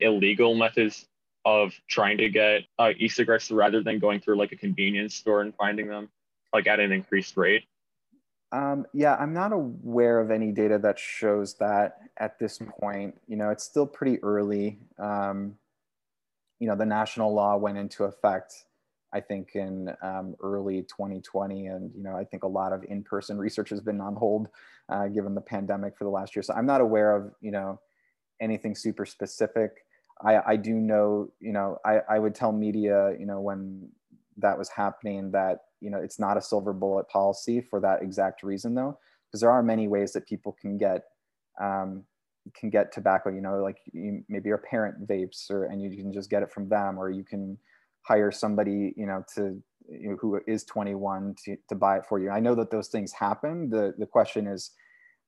illegal 0.00 0.54
methods 0.54 1.06
of 1.44 1.72
trying 1.88 2.18
to 2.18 2.28
get 2.28 2.62
uh, 2.78 2.90
e-cigarettes 2.96 3.50
rather 3.50 3.82
than 3.82 3.98
going 3.98 4.20
through 4.20 4.36
like 4.36 4.52
a 4.52 4.56
convenience 4.56 5.14
store 5.14 5.42
and 5.42 5.54
finding 5.54 5.86
them 5.86 6.08
like 6.52 6.66
at 6.66 6.80
an 6.80 6.90
increased 6.90 7.36
rate 7.36 7.64
um, 8.50 8.86
yeah, 8.94 9.14
I'm 9.16 9.34
not 9.34 9.52
aware 9.52 10.20
of 10.20 10.30
any 10.30 10.52
data 10.52 10.78
that 10.78 10.98
shows 10.98 11.54
that 11.56 11.98
at 12.16 12.38
this 12.38 12.58
point. 12.80 13.20
You 13.26 13.36
know, 13.36 13.50
it's 13.50 13.64
still 13.64 13.86
pretty 13.86 14.22
early. 14.22 14.78
Um, 14.98 15.56
you 16.58 16.66
know, 16.66 16.74
the 16.74 16.86
national 16.86 17.34
law 17.34 17.56
went 17.56 17.78
into 17.78 18.04
effect, 18.04 18.54
I 19.12 19.20
think, 19.20 19.54
in 19.54 19.90
um, 20.02 20.34
early 20.42 20.82
2020, 20.82 21.66
and 21.66 21.90
you 21.94 22.02
know, 22.02 22.16
I 22.16 22.24
think 22.24 22.42
a 22.42 22.48
lot 22.48 22.72
of 22.72 22.84
in-person 22.88 23.38
research 23.38 23.70
has 23.70 23.80
been 23.80 24.00
on 24.00 24.14
hold 24.14 24.48
uh, 24.88 25.08
given 25.08 25.34
the 25.34 25.40
pandemic 25.40 25.96
for 25.96 26.04
the 26.04 26.10
last 26.10 26.36
year. 26.36 26.42
So 26.42 26.54
I'm 26.54 26.66
not 26.66 26.80
aware 26.80 27.14
of 27.16 27.32
you 27.40 27.50
know 27.50 27.80
anything 28.40 28.74
super 28.74 29.06
specific. 29.06 29.70
I, 30.20 30.40
I 30.46 30.56
do 30.56 30.74
know, 30.74 31.28
you 31.38 31.52
know, 31.52 31.78
I, 31.84 32.00
I 32.10 32.18
would 32.18 32.34
tell 32.34 32.50
media, 32.50 33.14
you 33.18 33.24
know, 33.24 33.40
when 33.40 33.88
that 34.38 34.56
was 34.56 34.68
happening 34.68 35.30
that 35.32 35.58
you 35.80 35.90
know 35.90 35.98
it's 35.98 36.18
not 36.18 36.36
a 36.36 36.42
silver 36.42 36.72
bullet 36.72 37.08
policy 37.08 37.60
for 37.60 37.80
that 37.80 38.02
exact 38.02 38.42
reason 38.42 38.74
though 38.74 38.98
because 39.26 39.40
there 39.40 39.50
are 39.50 39.62
many 39.62 39.88
ways 39.88 40.12
that 40.12 40.26
people 40.26 40.56
can 40.60 40.78
get 40.78 41.02
um, 41.60 42.04
can 42.54 42.70
get 42.70 42.92
tobacco 42.92 43.30
you 43.30 43.40
know 43.40 43.58
like 43.58 43.78
you, 43.92 44.24
maybe 44.28 44.48
your 44.48 44.58
parent 44.58 45.06
vapes 45.06 45.50
or 45.50 45.64
and 45.64 45.82
you 45.82 45.90
can 45.96 46.12
just 46.12 46.30
get 46.30 46.42
it 46.42 46.50
from 46.50 46.68
them 46.68 46.98
or 46.98 47.10
you 47.10 47.24
can 47.24 47.58
hire 48.08 48.32
somebody 48.32 48.94
you 48.96 49.06
know 49.06 49.22
to 49.34 49.62
you 49.90 50.10
know, 50.10 50.16
who 50.20 50.38
is 50.46 50.64
21 50.64 51.34
to, 51.44 51.56
to 51.68 51.74
buy 51.74 51.98
it 51.98 52.04
for 52.08 52.18
you 52.18 52.30
i 52.30 52.40
know 52.40 52.54
that 52.54 52.70
those 52.70 52.88
things 52.88 53.12
happen 53.12 53.68
the 53.70 53.94
the 53.98 54.06
question 54.06 54.46
is 54.46 54.72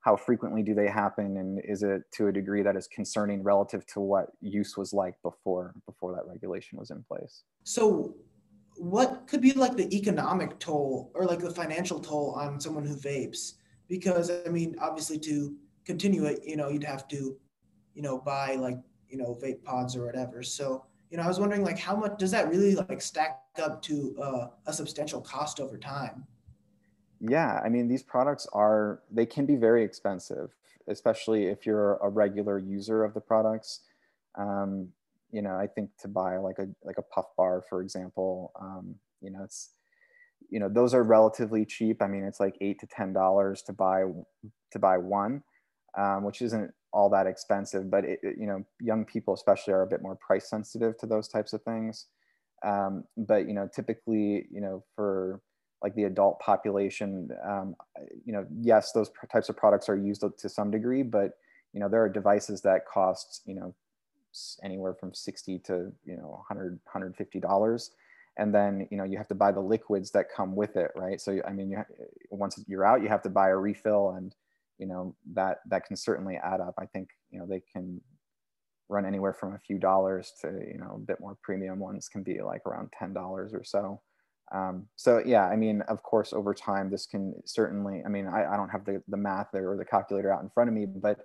how 0.01 0.17
frequently 0.17 0.63
do 0.63 0.75
they 0.75 0.89
happen 0.89 1.37
and 1.37 1.61
is 1.63 1.83
it 1.83 2.03
to 2.13 2.29
a 2.29 2.33
degree 2.33 2.63
that 2.63 2.77
is 2.77 2.89
concerning 2.89 3.43
relative 3.43 3.85
to 3.87 4.01
what 4.01 4.29
use 4.41 4.77
was 4.77 4.93
like 4.93 5.15
before 5.23 5.75
before 5.87 6.13
that 6.15 6.27
regulation 6.27 6.79
was 6.79 6.91
in 6.91 7.03
place 7.03 7.43
so 7.65 8.15
what 8.81 9.27
could 9.27 9.43
be 9.43 9.53
like 9.53 9.77
the 9.77 9.95
economic 9.95 10.59
toll 10.59 11.11
or 11.15 11.27
like 11.27 11.41
the 11.41 11.51
financial 11.51 12.01
toll 12.01 12.35
on 12.41 12.59
someone 12.59 12.85
who 12.85 12.97
vapes? 12.97 13.55
Because 13.89 14.31
I 14.31 14.49
mean, 14.49 14.75
obviously, 14.81 15.19
to 15.21 15.55
continue 15.85 16.25
it, 16.25 16.41
you 16.45 16.57
know, 16.57 16.71
you'd 16.71 16.85
have 16.85 17.07
to, 17.09 17.37
you 17.95 18.03
know, 18.03 18.19
buy 18.19 18.55
like 18.55 18.79
you 19.09 19.19
know 19.19 19.39
vape 19.43 19.63
pods 19.65 19.97
or 19.97 20.07
whatever. 20.07 20.43
So 20.43 20.87
you 21.11 21.17
know, 21.17 21.25
I 21.25 21.27
was 21.27 21.41
wondering 21.41 21.65
like 21.65 21.79
how 21.79 21.97
much 21.97 22.19
does 22.19 22.31
that 22.31 22.49
really 22.49 22.77
like 22.77 23.03
stack 23.03 23.43
up 23.61 23.83
to 23.83 24.17
uh, 24.23 24.47
a 24.67 24.73
substantial 24.73 25.21
cost 25.21 25.61
over 25.61 25.77
time? 25.77 26.25
Yeah, 27.21 27.61
I 27.63 27.69
mean, 27.69 27.89
these 27.89 28.03
products 28.03 28.47
are 28.53 29.03
they 29.11 29.27
can 29.27 29.45
be 29.45 29.57
very 29.57 29.85
expensive, 29.85 30.55
especially 30.89 31.47
if 31.47 31.67
you're 31.67 31.97
a 31.97 32.09
regular 32.09 32.59
user 32.59 33.05
of 33.05 33.13
the 33.13 33.21
products. 33.21 33.81
Um, 34.39 34.89
you 35.33 35.43
know, 35.43 35.57
I 35.57 35.67
think 35.67 35.91
to 36.01 36.09
buy 36.09 36.39
like 36.39 36.59
a 36.59 36.69
like 36.83 36.99
a 36.99 37.03
puff 37.03 37.27
bar, 37.37 37.65
for 37.69 37.83
example, 37.83 38.53
um, 38.61 38.95
you 39.21 39.31
know, 39.31 39.43
it's 39.43 39.71
you 40.49 40.61
know 40.61 40.69
those 40.69 40.95
are 40.95 41.03
relatively 41.03 41.65
cheap. 41.65 42.03
I 42.03 42.07
mean, 42.07 42.23
it's 42.23 42.41
like 42.41 42.57
eight 42.61 42.79
to 42.81 42.87
ten 42.87 43.13
dollars 43.13 43.63
to 43.63 43.73
buy 43.73 44.05
to 44.71 44.79
buy 44.79 44.97
one, 44.97 45.43
um, 45.99 46.23
which 46.25 46.41
isn't 46.41 46.73
all 46.93 47.09
that 47.11 47.27
expensive. 47.27 47.91
But 47.91 48.05
it, 48.05 48.21
you 48.23 48.47
know, 48.47 48.65
young 48.81 49.05
people 49.05 49.35
especially 49.35 49.73
are 49.73 49.83
a 49.83 49.87
bit 49.87 50.03
more 50.03 50.17
price 50.17 50.49
sensitive 50.49 50.97
to 50.99 51.07
those 51.07 51.29
types 51.29 51.53
of 51.53 51.63
things. 51.63 52.07
Um, 52.65 53.05
but 53.17 53.49
you 53.49 53.55
know, 53.55 53.69
typically, 53.75 54.47
you 54.51 54.61
know, 54.61 54.85
for 54.95 55.41
like 55.83 55.95
the 55.95 56.05
adult 56.05 56.39
population, 56.41 57.31
um, 57.49 57.75
you 58.25 58.33
know, 58.33 58.47
yes, 58.61 58.93
those 58.93 59.11
types 59.33 59.49
of 59.49 59.57
products 59.57 59.89
are 59.89 59.97
used 59.97 60.23
to 60.39 60.49
some 60.49 60.71
degree, 60.71 61.03
but 61.03 61.33
you 61.73 61.81
know, 61.81 61.89
there 61.89 62.03
are 62.03 62.09
devices 62.09 62.61
that 62.63 62.87
cost 62.87 63.43
you 63.47 63.55
know 63.55 63.75
anywhere 64.63 64.95
from 64.95 65.13
60 65.13 65.59
to 65.61 65.93
you 66.05 66.17
know 66.17 66.43
100 66.49 66.79
150 66.85 67.41
dollars 67.41 67.91
and 68.37 68.55
then 68.55 68.87
you 68.91 68.97
know 68.97 69.05
you 69.05 69.17
have 69.17 69.29
to 69.29 69.35
buy 69.35 69.51
the 69.51 69.61
liquids 69.61 70.11
that 70.13 70.27
come 70.35 70.55
with 70.55 70.77
it 70.77 70.91
right 70.95 71.21
so 71.21 71.41
i 71.47 71.53
mean 71.53 71.71
you 71.71 71.85
once 72.31 72.63
you're 72.69 72.85
out 72.85 73.03
you 73.03 73.09
have 73.09 73.23
to 73.23 73.29
buy 73.29 73.49
a 73.49 73.57
refill 73.57 74.11
and 74.17 74.35
you 74.81 74.87
know 74.87 75.15
that 75.35 75.59
that 75.69 75.85
can 75.85 75.97
certainly 75.97 76.37
add 76.37 76.61
up 76.61 76.75
i 76.79 76.87
think 76.87 77.11
you 77.31 77.39
know 77.39 77.47
they 77.47 77.63
can 77.73 78.01
run 78.89 79.07
anywhere 79.07 79.33
from 79.33 79.55
a 79.55 79.59
few 79.59 79.79
dollars 79.79 80.33
to 80.41 80.49
you 80.49 80.79
know 80.79 80.95
a 80.97 80.99
bit 80.99 81.21
more 81.21 81.37
premium 81.43 81.79
ones 81.79 82.09
can 82.09 82.23
be 82.23 82.43
like 82.43 82.63
around 82.67 82.91
ten 82.99 83.13
dollars 83.13 83.55
or 83.55 83.63
so 83.63 84.01
um, 84.53 84.87
so 84.97 85.23
yeah 85.25 85.47
i 85.47 85.55
mean 85.55 85.81
of 85.83 86.03
course 86.03 86.33
over 86.33 86.53
time 86.53 86.91
this 86.91 87.07
can 87.07 87.35
certainly 87.45 88.03
i 88.05 88.09
mean 88.09 88.27
i, 88.27 88.53
I 88.53 88.57
don't 88.57 88.71
have 88.71 88.85
the, 88.85 89.01
the 89.07 89.17
math 89.17 89.49
there 89.53 89.71
or 89.71 89.77
the 89.77 89.85
calculator 89.85 90.33
out 90.33 90.43
in 90.43 90.51
front 90.51 90.69
of 90.69 90.75
me 90.75 90.87
but 90.87 91.21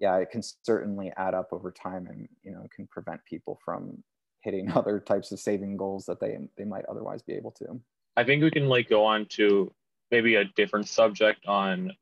yeah, 0.00 0.16
it 0.16 0.30
can 0.30 0.42
certainly 0.42 1.12
add 1.16 1.34
up 1.34 1.48
over 1.52 1.70
time 1.70 2.06
and, 2.06 2.28
you 2.42 2.52
know, 2.52 2.66
can 2.74 2.86
prevent 2.86 3.24
people 3.24 3.58
from 3.64 4.02
hitting 4.42 4.70
other 4.74 5.00
types 5.00 5.32
of 5.32 5.40
saving 5.40 5.76
goals 5.76 6.06
that 6.06 6.20
they, 6.20 6.38
they 6.56 6.64
might 6.64 6.84
otherwise 6.86 7.22
be 7.22 7.34
able 7.34 7.52
to. 7.52 7.80
I 8.16 8.24
think 8.24 8.42
we 8.42 8.50
can 8.50 8.68
like 8.68 8.88
go 8.88 9.04
on 9.04 9.26
to 9.30 9.72
maybe 10.10 10.36
a 10.36 10.44
different 10.56 10.88
subject 10.88 11.46
on 11.46 11.92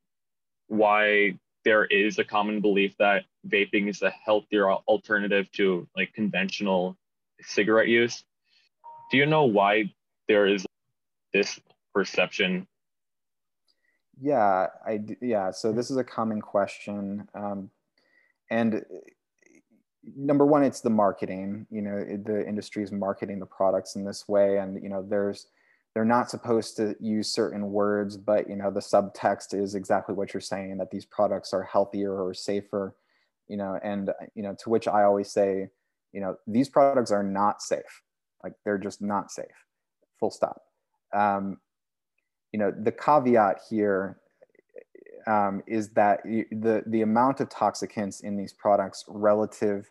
why 0.68 1.38
there 1.64 1.84
is 1.86 2.18
a 2.18 2.24
common 2.24 2.60
belief 2.60 2.94
that 2.98 3.24
vaping 3.48 3.88
is 3.88 4.02
a 4.02 4.10
healthier 4.10 4.70
alternative 4.70 5.50
to 5.52 5.88
like 5.96 6.12
conventional 6.12 6.96
cigarette 7.40 7.88
use. 7.88 8.24
Do 9.10 9.16
you 9.16 9.26
know 9.26 9.44
why 9.44 9.92
there 10.28 10.46
is 10.46 10.66
this 11.32 11.58
perception? 11.94 12.66
Yeah, 14.20 14.68
I 14.86 15.00
yeah. 15.20 15.50
So 15.50 15.72
this 15.72 15.90
is 15.90 15.96
a 15.96 16.04
common 16.04 16.40
question. 16.40 17.28
Um, 17.34 17.70
and 18.50 18.84
number 20.16 20.44
one 20.44 20.62
it's 20.62 20.80
the 20.82 20.90
marketing 20.90 21.66
you 21.70 21.80
know 21.80 21.98
the 21.98 22.46
industry 22.46 22.82
is 22.82 22.92
marketing 22.92 23.38
the 23.38 23.46
products 23.46 23.96
in 23.96 24.04
this 24.04 24.28
way 24.28 24.58
and 24.58 24.82
you 24.82 24.88
know 24.88 25.02
there's 25.02 25.46
they're 25.94 26.04
not 26.04 26.28
supposed 26.28 26.76
to 26.76 26.96
use 27.00 27.30
certain 27.30 27.70
words 27.70 28.16
but 28.16 28.48
you 28.48 28.56
know 28.56 28.70
the 28.70 28.80
subtext 28.80 29.54
is 29.54 29.74
exactly 29.74 30.14
what 30.14 30.34
you're 30.34 30.40
saying 30.40 30.76
that 30.78 30.90
these 30.90 31.04
products 31.04 31.52
are 31.52 31.62
healthier 31.62 32.22
or 32.22 32.34
safer 32.34 32.96
you 33.48 33.56
know 33.56 33.78
and 33.82 34.08
uh, 34.08 34.12
you 34.34 34.42
know 34.42 34.54
to 34.58 34.70
which 34.70 34.88
i 34.88 35.02
always 35.02 35.30
say 35.30 35.68
you 36.14 36.20
know 36.20 36.36
these 36.46 36.70
products 36.70 37.10
are 37.10 37.24
not 37.24 37.60
safe. 37.60 38.02
Like 38.42 38.54
they're 38.64 38.78
just 38.78 39.02
not 39.02 39.30
safe. 39.30 39.66
Full 40.20 40.30
stop. 40.30 40.62
Um, 41.12 41.58
you 42.52 42.58
know 42.58 42.70
the 42.70 42.92
caveat 42.92 43.60
here 43.68 44.18
um, 45.26 45.62
is 45.66 45.90
that 45.90 46.22
the, 46.24 46.84
the 46.86 47.02
amount 47.02 47.40
of 47.40 47.48
toxicants 47.48 48.22
in 48.22 48.36
these 48.36 48.52
products 48.52 49.04
relative 49.08 49.90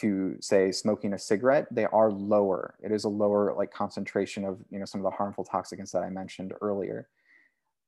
to 0.00 0.36
say 0.40 0.72
smoking 0.72 1.12
a 1.12 1.18
cigarette, 1.18 1.66
they 1.70 1.86
are 1.86 2.10
lower. 2.10 2.74
It 2.82 2.92
is 2.92 3.04
a 3.04 3.08
lower 3.08 3.54
like 3.56 3.72
concentration 3.72 4.44
of 4.44 4.58
you 4.70 4.78
know 4.78 4.84
some 4.84 5.00
of 5.00 5.04
the 5.04 5.16
harmful 5.16 5.44
toxicants 5.44 5.92
that 5.92 6.02
I 6.02 6.10
mentioned 6.10 6.52
earlier. 6.60 7.08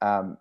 Um, 0.02 0.38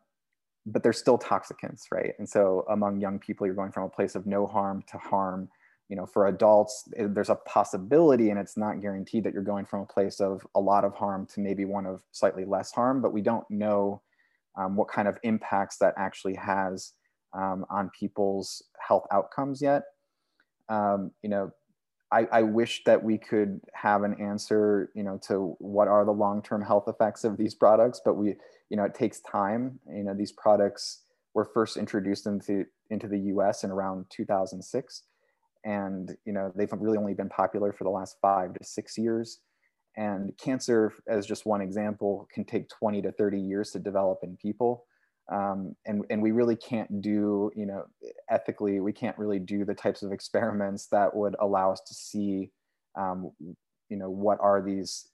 but 0.66 0.82
they're 0.84 0.94
still 0.94 1.18
toxicants, 1.18 1.84
right? 1.92 2.14
And 2.18 2.28
so 2.28 2.66
among 2.70 3.00
young 3.00 3.20
people, 3.20 3.46
you're 3.46 3.56
going 3.56 3.72
from 3.72 3.84
a 3.84 3.90
place 3.90 4.16
of 4.16 4.26
no 4.26 4.48
harm 4.48 4.84
to 4.88 4.98
harm. 4.98 5.50
You 5.90 5.96
know, 5.96 6.08
for 6.08 6.28
adults, 6.28 6.90
eh, 6.98 7.06
there's 7.08 7.30
a 7.30 7.36
possibility, 7.36 8.32
and 8.32 8.40
it's 8.40 8.58
not 8.58 8.82
guaranteed 8.82 9.24
that 9.24 9.34
you're 9.34 9.44
going 9.44 9.66
from 9.66 9.82
a 9.82 9.86
place 9.86 10.20
of 10.20 10.46
a 10.56 10.60
lot 10.60 10.84
of 10.84 10.96
harm 10.96 11.28
to 11.28 11.40
maybe 11.40 11.66
one 11.66 11.86
of 11.86 12.04
slightly 12.12 12.46
less 12.46 12.72
harm. 12.72 13.02
But 13.02 13.14
we 13.14 13.22
don't 13.22 13.50
know 13.52 14.02
um, 14.58 14.76
what 14.76 14.88
kind 14.88 15.08
of 15.08 15.20
impacts 15.24 15.78
that 15.78 15.94
actually 15.98 16.36
has 16.36 16.94
um, 17.34 17.66
on 17.70 17.92
people's 17.98 18.64
health 18.80 19.06
outcomes 19.12 19.62
yet. 19.62 19.84
Um, 20.70 21.12
you 21.22 21.30
know, 21.30 21.52
I, 22.12 22.28
I 22.32 22.42
wish 22.44 22.84
that 22.86 23.04
we 23.04 23.18
could 23.18 23.62
have 23.74 24.04
an 24.04 24.16
answer, 24.22 24.92
you 24.96 25.04
know, 25.04 25.20
to 25.28 25.56
what 25.60 25.88
are 25.88 26.06
the 26.06 26.12
long-term 26.12 26.62
health 26.62 26.86
effects 26.88 27.24
of 27.24 27.38
these 27.38 27.56
products, 27.56 28.00
but 28.04 28.16
we, 28.16 28.36
you 28.70 28.78
know, 28.78 28.84
it 28.84 28.94
takes 28.94 29.20
time. 29.22 29.80
You 29.90 30.04
know, 30.04 30.14
these 30.14 30.32
products 30.32 31.02
were 31.34 31.46
first 31.46 31.78
introduced 31.78 32.26
into 32.26 32.66
into 32.90 33.08
the 33.08 33.20
U.S. 33.20 33.64
in 33.64 33.72
around 33.72 34.06
2006, 34.10 35.04
and 35.64 36.16
you 36.26 36.34
know 36.34 36.52
they've 36.56 36.72
really 36.72 36.98
only 36.98 37.14
been 37.14 37.30
popular 37.30 37.74
for 37.74 37.84
the 37.84 37.90
last 37.90 38.18
five 38.22 38.54
to 38.54 38.64
six 38.64 38.98
years. 38.98 39.40
And 39.98 40.38
cancer, 40.38 40.94
as 41.08 41.26
just 41.26 41.46
one 41.46 41.62
example, 41.62 42.28
can 42.34 42.44
take 42.44 42.68
20 42.70 43.02
to 43.04 43.12
30 43.14 43.40
years 43.40 43.72
to 43.72 43.80
develop 43.80 44.20
in 44.24 44.36
people. 44.36 44.86
Um, 45.32 45.76
and, 45.86 46.04
and 46.10 46.22
we 46.22 46.32
really 46.32 46.56
can't 46.56 47.02
do, 47.02 47.52
you 47.56 47.66
know, 47.66 47.86
ethically, 48.30 48.80
we 48.80 48.94
can't 48.94 49.18
really 49.18 49.40
do 49.40 49.66
the 49.66 49.74
types 49.74 50.04
of 50.04 50.12
experiments 50.12 50.88
that 50.88 51.16
would 51.16 51.36
allow 51.40 51.72
us 51.72 51.82
to 51.88 51.94
see, 51.94 52.52
um, 52.96 53.32
you 53.90 53.98
know, 53.98 54.10
what 54.10 54.38
are 54.40 54.62
these 54.62 55.08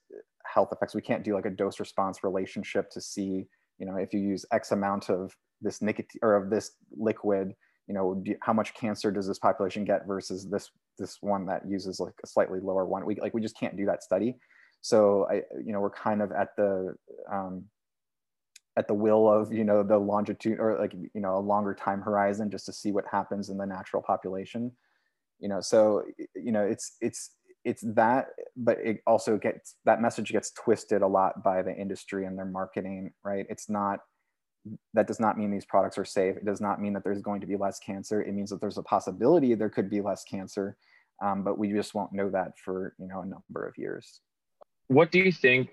health 0.44 0.68
effects. 0.72 0.94
We 0.94 1.00
can't 1.00 1.24
do 1.24 1.34
like 1.34 1.46
a 1.46 1.50
dose 1.50 1.80
response 1.80 2.22
relationship 2.22 2.90
to 2.90 3.00
see, 3.00 3.46
you 3.78 3.86
know, 3.86 3.96
if 3.96 4.12
you 4.12 4.20
use 4.20 4.44
X 4.52 4.72
amount 4.72 5.08
of 5.08 5.34
this 5.62 5.80
nicotine 5.80 6.20
or 6.22 6.36
of 6.36 6.50
this 6.50 6.72
liquid, 6.96 7.54
you 7.86 7.94
know, 7.94 8.20
do, 8.22 8.34
how 8.42 8.52
much 8.52 8.74
cancer 8.74 9.10
does 9.10 9.26
this 9.26 9.38
population 9.38 9.84
get 9.84 10.06
versus 10.06 10.48
this 10.48 10.70
this 10.98 11.18
one 11.20 11.46
that 11.46 11.66
uses 11.66 12.00
like 12.00 12.14
a 12.22 12.26
slightly 12.26 12.60
lower 12.60 12.84
one. 12.84 13.04
We 13.06 13.16
like 13.16 13.34
we 13.34 13.40
just 13.40 13.58
can't 13.58 13.76
do 13.76 13.86
that 13.86 14.02
study. 14.02 14.36
So 14.82 15.26
I, 15.30 15.42
you 15.64 15.72
know, 15.72 15.80
we're 15.80 15.90
kind 15.90 16.22
of 16.22 16.32
at 16.32 16.48
the 16.56 16.94
um, 17.32 17.64
at 18.76 18.88
the 18.88 18.94
will 18.94 19.30
of 19.30 19.52
you 19.52 19.64
know 19.64 19.82
the 19.82 19.98
longitude 19.98 20.58
or 20.58 20.78
like 20.78 20.94
you 20.94 21.20
know 21.20 21.36
a 21.36 21.40
longer 21.40 21.74
time 21.74 22.00
horizon 22.00 22.50
just 22.50 22.66
to 22.66 22.72
see 22.72 22.92
what 22.92 23.04
happens 23.10 23.48
in 23.48 23.58
the 23.58 23.66
natural 23.66 24.02
population. 24.02 24.72
You 25.38 25.48
know, 25.48 25.60
so 25.60 26.04
you 26.34 26.52
know 26.52 26.64
it's 26.64 26.96
it's 27.00 27.30
it's 27.64 27.82
that, 27.94 28.28
but 28.56 28.78
it 28.78 29.02
also 29.06 29.36
gets 29.36 29.76
that 29.84 30.00
message 30.00 30.32
gets 30.32 30.50
twisted 30.52 31.02
a 31.02 31.06
lot 31.06 31.42
by 31.44 31.62
the 31.62 31.74
industry 31.74 32.26
and 32.26 32.36
their 32.36 32.44
marketing, 32.44 33.12
right? 33.24 33.46
It's 33.48 33.68
not 33.68 34.00
that 34.94 35.08
does 35.08 35.18
not 35.18 35.36
mean 35.36 35.50
these 35.50 35.64
products 35.64 35.98
are 35.98 36.04
safe. 36.04 36.36
It 36.36 36.44
does 36.44 36.60
not 36.60 36.80
mean 36.80 36.92
that 36.92 37.02
there's 37.02 37.20
going 37.20 37.40
to 37.40 37.46
be 37.46 37.56
less 37.56 37.80
cancer. 37.80 38.22
It 38.22 38.32
means 38.32 38.50
that 38.50 38.60
there's 38.60 38.78
a 38.78 38.82
possibility 38.82 39.54
there 39.54 39.70
could 39.70 39.90
be 39.90 40.00
less 40.00 40.22
cancer, 40.22 40.76
um, 41.20 41.42
but 41.42 41.58
we 41.58 41.72
just 41.72 41.94
won't 41.94 42.12
know 42.12 42.30
that 42.30 42.58
for 42.58 42.94
you 42.98 43.08
know 43.08 43.20
a 43.20 43.26
number 43.26 43.66
of 43.66 43.76
years 43.76 44.20
what 44.92 45.10
do 45.10 45.18
you 45.18 45.32
think 45.32 45.70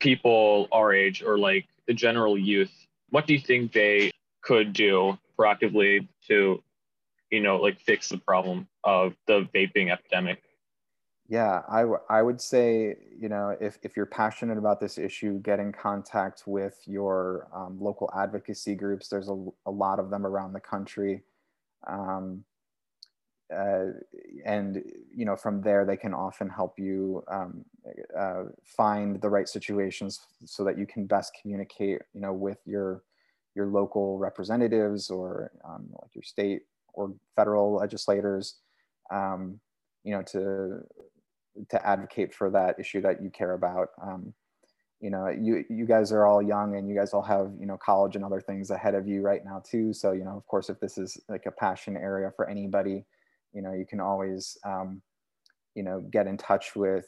people 0.00 0.68
our 0.72 0.92
age 0.92 1.22
or 1.22 1.38
like 1.38 1.66
the 1.86 1.94
general 1.94 2.38
youth, 2.38 2.72
what 3.10 3.26
do 3.26 3.34
you 3.34 3.40
think 3.40 3.72
they 3.72 4.10
could 4.42 4.72
do 4.72 5.18
proactively 5.38 6.06
to, 6.28 6.62
you 7.30 7.40
know, 7.40 7.56
like 7.56 7.78
fix 7.80 8.08
the 8.08 8.18
problem 8.18 8.68
of 8.84 9.14
the 9.26 9.48
vaping 9.54 9.90
epidemic? 9.92 10.42
Yeah, 11.26 11.62
I, 11.68 11.80
w- 11.80 12.00
I 12.10 12.20
would 12.20 12.40
say, 12.40 12.96
you 13.18 13.30
know, 13.30 13.56
if, 13.58 13.78
if 13.82 13.96
you're 13.96 14.04
passionate 14.04 14.58
about 14.58 14.78
this 14.78 14.98
issue, 14.98 15.40
get 15.40 15.58
in 15.58 15.72
contact 15.72 16.42
with 16.46 16.78
your 16.84 17.48
um, 17.54 17.78
local 17.80 18.10
advocacy 18.14 18.74
groups. 18.74 19.08
There's 19.08 19.30
a, 19.30 19.46
a 19.64 19.70
lot 19.70 19.98
of 19.98 20.10
them 20.10 20.26
around 20.26 20.52
the 20.52 20.60
country. 20.60 21.22
Um, 21.86 22.44
uh, 23.52 23.86
and 24.44 24.82
you 25.14 25.24
know 25.24 25.36
from 25.36 25.60
there 25.60 25.84
they 25.84 25.96
can 25.96 26.14
often 26.14 26.48
help 26.48 26.78
you 26.78 27.22
um, 27.28 27.64
uh, 28.18 28.44
find 28.64 29.20
the 29.20 29.28
right 29.28 29.48
situations 29.48 30.20
so 30.44 30.64
that 30.64 30.78
you 30.78 30.86
can 30.86 31.06
best 31.06 31.36
communicate 31.40 32.00
you 32.14 32.20
know 32.20 32.32
with 32.32 32.58
your 32.64 33.02
your 33.54 33.66
local 33.66 34.18
representatives 34.18 35.10
or 35.10 35.50
um, 35.64 35.86
like 36.00 36.14
your 36.14 36.22
state 36.22 36.62
or 36.94 37.12
federal 37.36 37.74
legislators 37.74 38.56
um, 39.12 39.60
you 40.04 40.12
know 40.12 40.22
to 40.22 40.80
to 41.68 41.86
advocate 41.86 42.34
for 42.34 42.50
that 42.50 42.78
issue 42.80 43.00
that 43.00 43.22
you 43.22 43.30
care 43.30 43.52
about. 43.52 43.90
Um, 44.02 44.32
you 45.00 45.10
know 45.10 45.28
you 45.28 45.64
you 45.68 45.84
guys 45.84 46.12
are 46.12 46.24
all 46.24 46.40
young 46.40 46.76
and 46.76 46.88
you 46.88 46.94
guys 46.94 47.12
all 47.12 47.22
have 47.22 47.52
you 47.60 47.66
know 47.66 47.76
college 47.76 48.16
and 48.16 48.24
other 48.24 48.40
things 48.40 48.70
ahead 48.70 48.94
of 48.94 49.06
you 49.06 49.20
right 49.20 49.44
now 49.44 49.62
too. 49.62 49.92
So 49.92 50.12
you 50.12 50.24
know 50.24 50.36
of 50.36 50.46
course 50.46 50.70
if 50.70 50.80
this 50.80 50.96
is 50.96 51.20
like 51.28 51.44
a 51.46 51.50
passion 51.50 51.96
area 51.96 52.32
for 52.34 52.48
anybody 52.48 53.04
you 53.54 53.62
know 53.62 53.72
you 53.72 53.86
can 53.86 54.00
always 54.00 54.58
um, 54.64 55.00
you 55.74 55.82
know 55.82 56.00
get 56.00 56.26
in 56.26 56.36
touch 56.36 56.76
with 56.76 57.06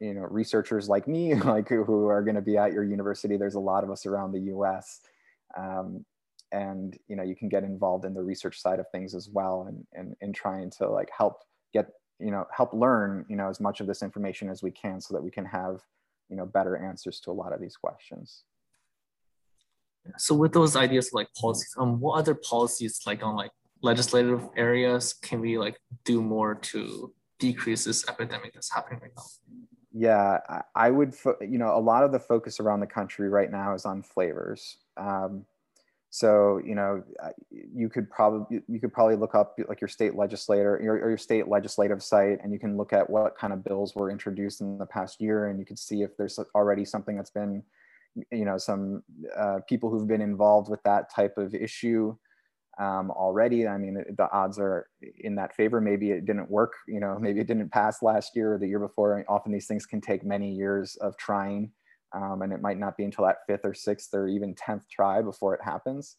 you 0.00 0.14
know 0.14 0.26
researchers 0.30 0.88
like 0.88 1.06
me 1.06 1.34
like 1.54 1.68
who 1.68 2.06
are 2.06 2.22
going 2.22 2.34
to 2.34 2.42
be 2.42 2.56
at 2.56 2.72
your 2.72 2.84
university. 2.84 3.36
There's 3.36 3.54
a 3.54 3.60
lot 3.60 3.84
of 3.84 3.90
us 3.90 4.06
around 4.06 4.32
the 4.32 4.40
us 4.40 5.00
um, 5.56 6.04
and 6.52 6.98
you 7.08 7.16
know 7.16 7.22
you 7.22 7.36
can 7.36 7.48
get 7.48 7.64
involved 7.64 8.04
in 8.04 8.14
the 8.14 8.22
research 8.22 8.60
side 8.60 8.80
of 8.80 8.86
things 8.90 9.14
as 9.14 9.28
well 9.28 9.66
and 9.68 9.86
and, 9.94 10.16
and 10.20 10.34
trying 10.34 10.70
to 10.70 10.88
like 10.88 11.10
help 11.16 11.42
get 11.72 11.88
you 12.18 12.30
know 12.30 12.44
help 12.54 12.72
learn 12.72 13.24
you 13.28 13.36
know 13.36 13.48
as 13.48 13.60
much 13.60 13.80
of 13.80 13.86
this 13.86 14.02
information 14.02 14.48
as 14.48 14.62
we 14.62 14.70
can 14.70 15.00
so 15.00 15.14
that 15.14 15.22
we 15.22 15.30
can 15.30 15.44
have 15.44 15.80
you 16.28 16.36
know 16.36 16.46
better 16.46 16.76
answers 16.76 17.20
to 17.20 17.30
a 17.30 17.32
lot 17.32 17.52
of 17.52 17.60
these 17.60 17.76
questions. 17.76 18.44
So 20.16 20.34
with 20.34 20.52
those 20.52 20.74
ideas 20.74 21.10
like 21.12 21.28
policies 21.38 21.74
um 21.78 22.00
what 22.00 22.18
other 22.18 22.34
policies 22.34 23.00
like 23.06 23.22
on 23.22 23.36
like 23.36 23.50
legislative 23.82 24.48
areas 24.56 25.12
can 25.12 25.40
we 25.40 25.58
like 25.58 25.80
do 26.04 26.20
more 26.22 26.54
to 26.54 27.12
decrease 27.38 27.84
this 27.84 28.08
epidemic 28.08 28.52
that's 28.54 28.72
happening 28.72 29.00
right 29.00 29.12
now? 29.16 29.22
Yeah, 29.92 30.38
I 30.74 30.90
would, 30.90 31.14
you 31.40 31.58
know, 31.58 31.76
a 31.76 31.80
lot 31.80 32.04
of 32.04 32.12
the 32.12 32.20
focus 32.20 32.60
around 32.60 32.80
the 32.80 32.86
country 32.86 33.28
right 33.28 33.50
now 33.50 33.74
is 33.74 33.84
on 33.84 34.02
flavors. 34.02 34.76
Um, 34.96 35.44
so, 36.10 36.60
you 36.64 36.74
know, 36.74 37.02
you 37.50 37.88
could 37.88 38.10
probably 38.10 38.62
you 38.68 38.80
could 38.80 38.92
probably 38.92 39.16
look 39.16 39.34
up 39.34 39.58
like 39.68 39.80
your 39.80 39.88
state 39.88 40.14
legislator 40.14 40.76
or 40.76 41.10
your 41.10 41.18
state 41.18 41.48
legislative 41.48 42.02
site, 42.02 42.38
and 42.42 42.52
you 42.52 42.58
can 42.58 42.76
look 42.76 42.92
at 42.92 43.08
what 43.08 43.36
kind 43.36 43.52
of 43.52 43.64
bills 43.64 43.94
were 43.94 44.10
introduced 44.10 44.60
in 44.60 44.78
the 44.78 44.86
past 44.86 45.20
year, 45.20 45.48
and 45.48 45.58
you 45.58 45.66
can 45.66 45.76
see 45.76 46.02
if 46.02 46.16
there's 46.16 46.38
already 46.54 46.84
something 46.84 47.16
that's 47.16 47.30
been, 47.30 47.62
you 48.30 48.44
know, 48.44 48.56
some 48.56 49.02
uh, 49.36 49.58
people 49.68 49.90
who've 49.90 50.08
been 50.08 50.22
involved 50.22 50.70
with 50.70 50.82
that 50.84 51.12
type 51.12 51.36
of 51.36 51.54
issue 51.54 52.16
um, 52.78 53.10
already. 53.10 53.66
I 53.66 53.76
mean, 53.76 54.04
the 54.16 54.30
odds 54.32 54.58
are 54.58 54.88
in 55.18 55.34
that 55.34 55.54
favor. 55.54 55.80
Maybe 55.80 56.12
it 56.12 56.24
didn't 56.24 56.50
work, 56.50 56.74
you 56.86 57.00
know, 57.00 57.18
maybe 57.20 57.40
it 57.40 57.46
didn't 57.46 57.70
pass 57.70 58.02
last 58.02 58.36
year 58.36 58.54
or 58.54 58.58
the 58.58 58.68
year 58.68 58.78
before. 58.78 59.24
Often 59.28 59.52
these 59.52 59.66
things 59.66 59.86
can 59.86 60.00
take 60.00 60.24
many 60.24 60.52
years 60.52 60.96
of 60.96 61.16
trying, 61.16 61.72
um, 62.14 62.42
and 62.42 62.52
it 62.52 62.62
might 62.62 62.78
not 62.78 62.96
be 62.96 63.04
until 63.04 63.24
that 63.24 63.38
fifth 63.46 63.64
or 63.64 63.74
sixth 63.74 64.14
or 64.14 64.28
even 64.28 64.54
10th 64.54 64.82
try 64.90 65.20
before 65.20 65.54
it 65.54 65.60
happens. 65.62 66.16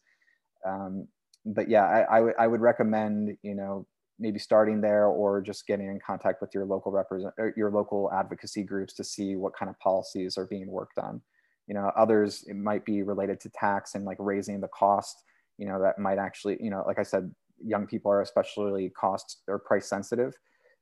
Um, 0.66 1.08
but 1.46 1.70
yeah, 1.70 2.04
I, 2.10 2.46
would 2.46 2.60
recommend, 2.60 3.38
you 3.42 3.54
know, 3.54 3.86
maybe 4.18 4.38
starting 4.38 4.82
there 4.82 5.06
or 5.06 5.40
just 5.40 5.66
getting 5.66 5.86
in 5.86 5.98
contact 6.06 6.42
with 6.42 6.50
your 6.54 6.66
local 6.66 6.92
represent 6.92 7.32
your 7.56 7.70
local 7.70 8.12
advocacy 8.12 8.62
groups 8.62 8.92
to 8.92 9.02
see 9.02 9.36
what 9.36 9.56
kind 9.56 9.70
of 9.70 9.78
policies 9.78 10.36
are 10.36 10.44
being 10.44 10.66
worked 10.66 10.98
on. 10.98 11.22
You 11.66 11.74
know, 11.74 11.90
others 11.96 12.44
it 12.46 12.56
might 12.56 12.84
be 12.84 13.02
related 13.02 13.40
to 13.40 13.48
tax 13.48 13.94
and 13.94 14.04
like 14.04 14.18
raising 14.20 14.60
the 14.60 14.68
cost 14.68 15.22
you 15.60 15.66
know 15.66 15.80
that 15.80 15.98
might 15.98 16.18
actually 16.18 16.56
you 16.60 16.70
know 16.70 16.82
like 16.86 16.98
i 16.98 17.02
said 17.02 17.30
young 17.64 17.86
people 17.86 18.10
are 18.10 18.22
especially 18.22 18.90
cost 18.90 19.42
or 19.48 19.58
price 19.58 19.88
sensitive. 19.88 20.34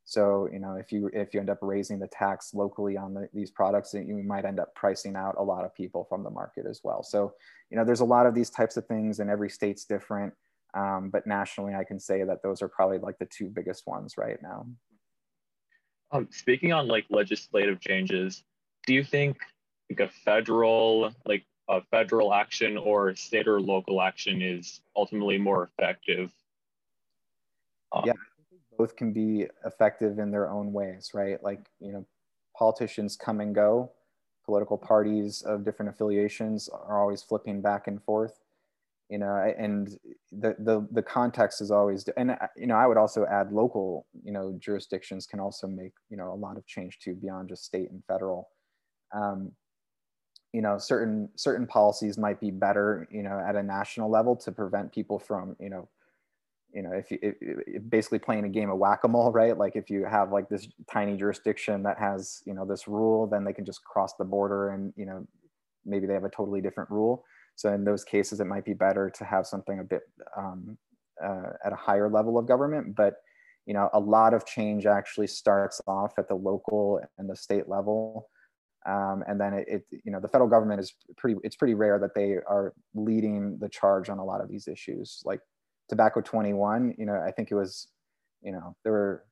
So 0.05 0.49
you 0.51 0.59
know 0.59 0.75
if 0.75 0.91
you 0.91 1.11
if 1.13 1.35
you 1.35 1.41
end 1.41 1.51
up 1.51 1.59
raising 1.61 1.99
the 1.99 2.09
tax 2.09 2.55
locally 2.55 2.97
on 2.97 3.13
the, 3.13 3.29
these 3.35 3.51
products 3.51 3.93
you 3.93 4.23
might 4.27 4.47
end 4.47 4.59
up 4.59 4.75
pricing 4.75 5.17
out 5.17 5.35
a 5.39 5.43
lot 5.43 5.65
of 5.65 5.75
people 5.75 6.07
from 6.09 6.25
the 6.25 6.31
market 6.31 6.65
as 6.69 6.81
well. 6.83 7.03
So 7.03 7.35
you 7.71 7.77
know 7.77 7.85
there's 7.85 8.01
a 8.01 8.07
lot 8.07 8.27
of 8.27 8.35
these 8.35 8.51
types 8.51 8.77
of 8.77 8.87
things 8.87 9.21
and 9.21 9.29
every 9.29 9.51
state's 9.51 9.85
different. 9.85 10.33
Um, 10.75 11.09
but 11.11 11.27
nationally 11.27 11.75
i 11.75 11.83
can 11.83 11.99
say 11.99 12.25
that 12.25 12.43
those 12.43 12.61
are 12.61 12.69
probably 12.69 12.99
like 12.99 13.19
the 13.19 13.25
two 13.27 13.49
biggest 13.49 13.87
ones 13.87 14.19
right 14.19 14.37
now. 14.43 14.67
Um, 16.11 16.29
speaking 16.31 16.73
on 16.73 16.89
like 16.89 17.07
legislative 17.11 17.81
changes 17.81 18.45
do 18.87 18.93
you 18.93 19.03
think 19.03 19.39
like 19.91 20.09
a 20.09 20.13
federal 20.25 21.11
like 21.27 21.45
uh, 21.69 21.81
federal 21.91 22.33
action 22.33 22.77
or 22.77 23.15
state 23.15 23.47
or 23.47 23.61
local 23.61 24.01
action 24.01 24.43
is 24.43 24.81
ultimately 24.97 25.39
more 25.39 25.65
effective. 25.65 26.33
Um, 27.93 28.05
yeah, 28.07 28.13
both 28.79 28.97
can 28.97 29.13
be 29.13 29.47
effective 29.65 30.19
in 30.19 30.31
their 30.31 30.51
own 30.51 30.73
ways, 30.73 31.11
right? 31.15 31.43
Like, 31.43 31.67
you 31.81 31.93
know, 31.93 32.07
politicians 32.57 33.17
come 33.17 33.41
and 33.41 33.55
go, 33.55 33.93
political 34.45 34.79
parties 34.79 35.43
of 35.43 35.65
different 35.65 35.91
affiliations 35.91 36.69
are 36.69 37.01
always 37.01 37.23
flipping 37.23 37.61
back 37.61 37.87
and 37.87 38.03
forth 38.03 38.41
you 39.09 39.19
know 39.19 39.53
and 39.59 39.99
the 40.33 40.55
the 40.59 40.87
the 40.93 41.03
context 41.03 41.61
is 41.61 41.71
always 41.71 42.07
and 42.17 42.37
you 42.57 42.67
know 42.67 42.77
i 42.77 42.87
would 42.87 42.97
also 42.97 43.25
add 43.27 43.53
local 43.53 44.07
you 44.23 44.33
know 44.33 44.55
jurisdictions 44.59 45.27
can 45.27 45.41
also 45.41 45.67
make 45.67 45.93
you 46.11 46.17
know 46.17 46.33
a 46.33 46.35
lot 46.35 46.57
of 46.57 46.67
change 46.67 46.99
too 46.99 47.15
beyond 47.15 47.49
just 47.49 47.65
state 47.65 47.91
and 47.91 48.03
federal 48.07 48.51
um, 49.15 49.51
you 50.53 50.63
know 50.63 50.79
certain 50.79 51.29
certain 51.37 51.67
policies 51.67 52.19
might 52.19 52.41
be 52.41 52.51
better 52.51 53.07
you 53.11 53.23
know 53.23 53.39
at 53.47 53.57
a 53.57 53.63
national 53.63 54.11
level 54.11 54.35
to 54.35 54.51
prevent 54.51 54.93
people 54.93 55.19
from 55.19 55.57
you 55.61 55.69
know 55.69 55.89
you 56.73 56.83
know 56.83 56.91
if 56.93 57.11
you 57.11 57.81
basically 57.89 58.19
playing 58.19 58.45
a 58.45 58.49
game 58.49 58.71
of 58.71 58.79
whack-a-mole 58.79 59.33
right? 59.33 59.57
Like 59.57 59.77
if 59.77 59.91
you 59.91 60.05
have 60.05 60.33
like 60.33 60.49
this 60.49 60.69
tiny 60.91 61.17
jurisdiction 61.17 61.83
that 61.83 61.99
has 61.99 62.43
you 62.47 62.55
know 62.55 62.65
this 62.65 62.89
rule 62.89 63.27
then 63.27 63.45
they 63.45 63.53
can 63.53 63.65
just 63.65 63.85
cross 63.85 64.15
the 64.15 64.25
border 64.25 64.71
and 64.71 64.93
you 64.97 65.07
know 65.07 65.27
maybe 65.85 66.07
they 66.07 66.15
have 66.15 66.25
a 66.25 66.31
totally 66.31 66.61
different 66.61 66.91
rule. 66.91 67.25
So 67.57 67.73
in 67.73 67.85
those 67.85 68.05
cases 68.05 68.41
it 68.41 68.47
might 68.47 68.65
be 68.65 68.75
better 68.75 69.11
to 69.11 69.25
have 69.25 69.47
something 69.47 69.81
a 69.81 69.85
bit 69.85 70.03
um, 70.37 70.77
uh, 71.23 71.51
at 71.65 71.73
a 71.73 71.77
higher 71.77 72.09
level 72.09 72.39
of 72.39 72.47
government. 72.47 72.95
But 72.95 73.15
you 73.69 73.75
know, 73.75 73.91
a 73.93 74.01
lot 74.01 74.33
of 74.33 74.47
change 74.47 74.87
actually 74.87 75.27
starts 75.27 75.81
off 75.87 76.19
at 76.19 76.27
the 76.27 76.35
local 76.35 77.01
and 77.19 77.29
the 77.29 77.37
state 77.37 77.69
level. 77.69 78.31
Um, 78.87 79.25
and 79.27 79.41
then 79.41 79.55
it, 79.55 79.69
it, 79.69 79.87
you 80.05 80.13
know, 80.13 80.21
the 80.21 80.29
federal 80.29 80.49
government 80.49 80.81
is 80.81 80.95
pretty, 81.17 81.39
it's 81.43 81.57
pretty 81.57 81.75
rare 81.75 81.99
that 81.99 82.15
they 82.15 82.33
are 82.33 82.73
leading 82.95 83.59
the 83.59 83.69
charge 83.69 84.09
on 84.09 84.19
a 84.19 84.25
lot 84.25 84.41
of 84.41 84.49
these 84.49 84.69
issues. 84.69 85.23
Like 85.25 85.41
tobacco 85.89 86.21
21, 86.21 86.95
you 86.99 87.07
know, 87.07 87.21
I 87.21 87.31
think 87.33 87.51
it 87.51 87.55
was, 87.55 87.89
you 88.43 88.53
know, 88.53 88.77
there 88.85 88.93
were, 88.93 89.25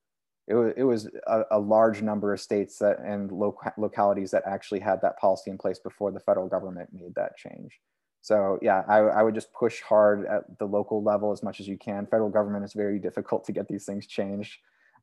it 0.49 0.55
was, 0.55 0.73
it 0.77 0.83
was 0.85 1.09
a, 1.27 1.43
a 1.53 1.59
large 1.59 2.03
number 2.03 2.33
of 2.33 2.41
states 2.41 2.79
that 2.79 2.99
and 3.01 3.33
local 3.33 3.73
localities 3.79 4.31
that 4.31 4.45
actually 4.47 4.81
had 4.81 5.01
that 5.03 5.19
policy 5.19 5.51
in 5.51 5.59
place 5.59 5.79
before 5.79 6.13
the 6.13 6.21
federal 6.21 6.49
government 6.49 6.91
made 6.93 7.15
that 7.17 7.37
change. 7.37 7.81
So 8.21 8.59
yeah, 8.61 8.83
I, 8.89 8.99
I 8.99 9.23
would 9.23 9.35
just 9.35 9.53
push 9.53 9.81
hard 9.83 10.27
at 10.27 10.59
the 10.59 10.67
local 10.67 11.03
level 11.03 11.33
as 11.33 11.43
much 11.43 11.61
as 11.61 11.69
you 11.69 11.79
can. 11.79 12.07
Federal 12.07 12.29
government 12.29 12.65
is 12.65 12.73
very 12.73 12.99
difficult 12.99 13.45
to 13.45 13.53
get 13.53 13.69
these 13.69 13.85
things 13.85 14.07
changed. 14.07 14.59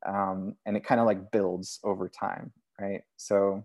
Um, 0.06 0.56
and 0.66 0.76
it 0.76 0.84
kind 0.84 1.00
of 1.00 1.06
like 1.06 1.30
builds 1.30 1.80
over 1.84 2.08
time, 2.08 2.52
right? 2.78 3.00
So 3.16 3.64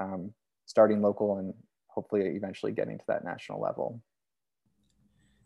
um, 0.00 0.32
starting 0.66 1.02
local 1.02 1.38
and 1.38 1.54
hopefully 1.86 2.22
eventually 2.22 2.72
getting 2.72 2.98
to 2.98 3.04
that 3.08 3.24
national 3.24 3.60
level. 3.60 4.00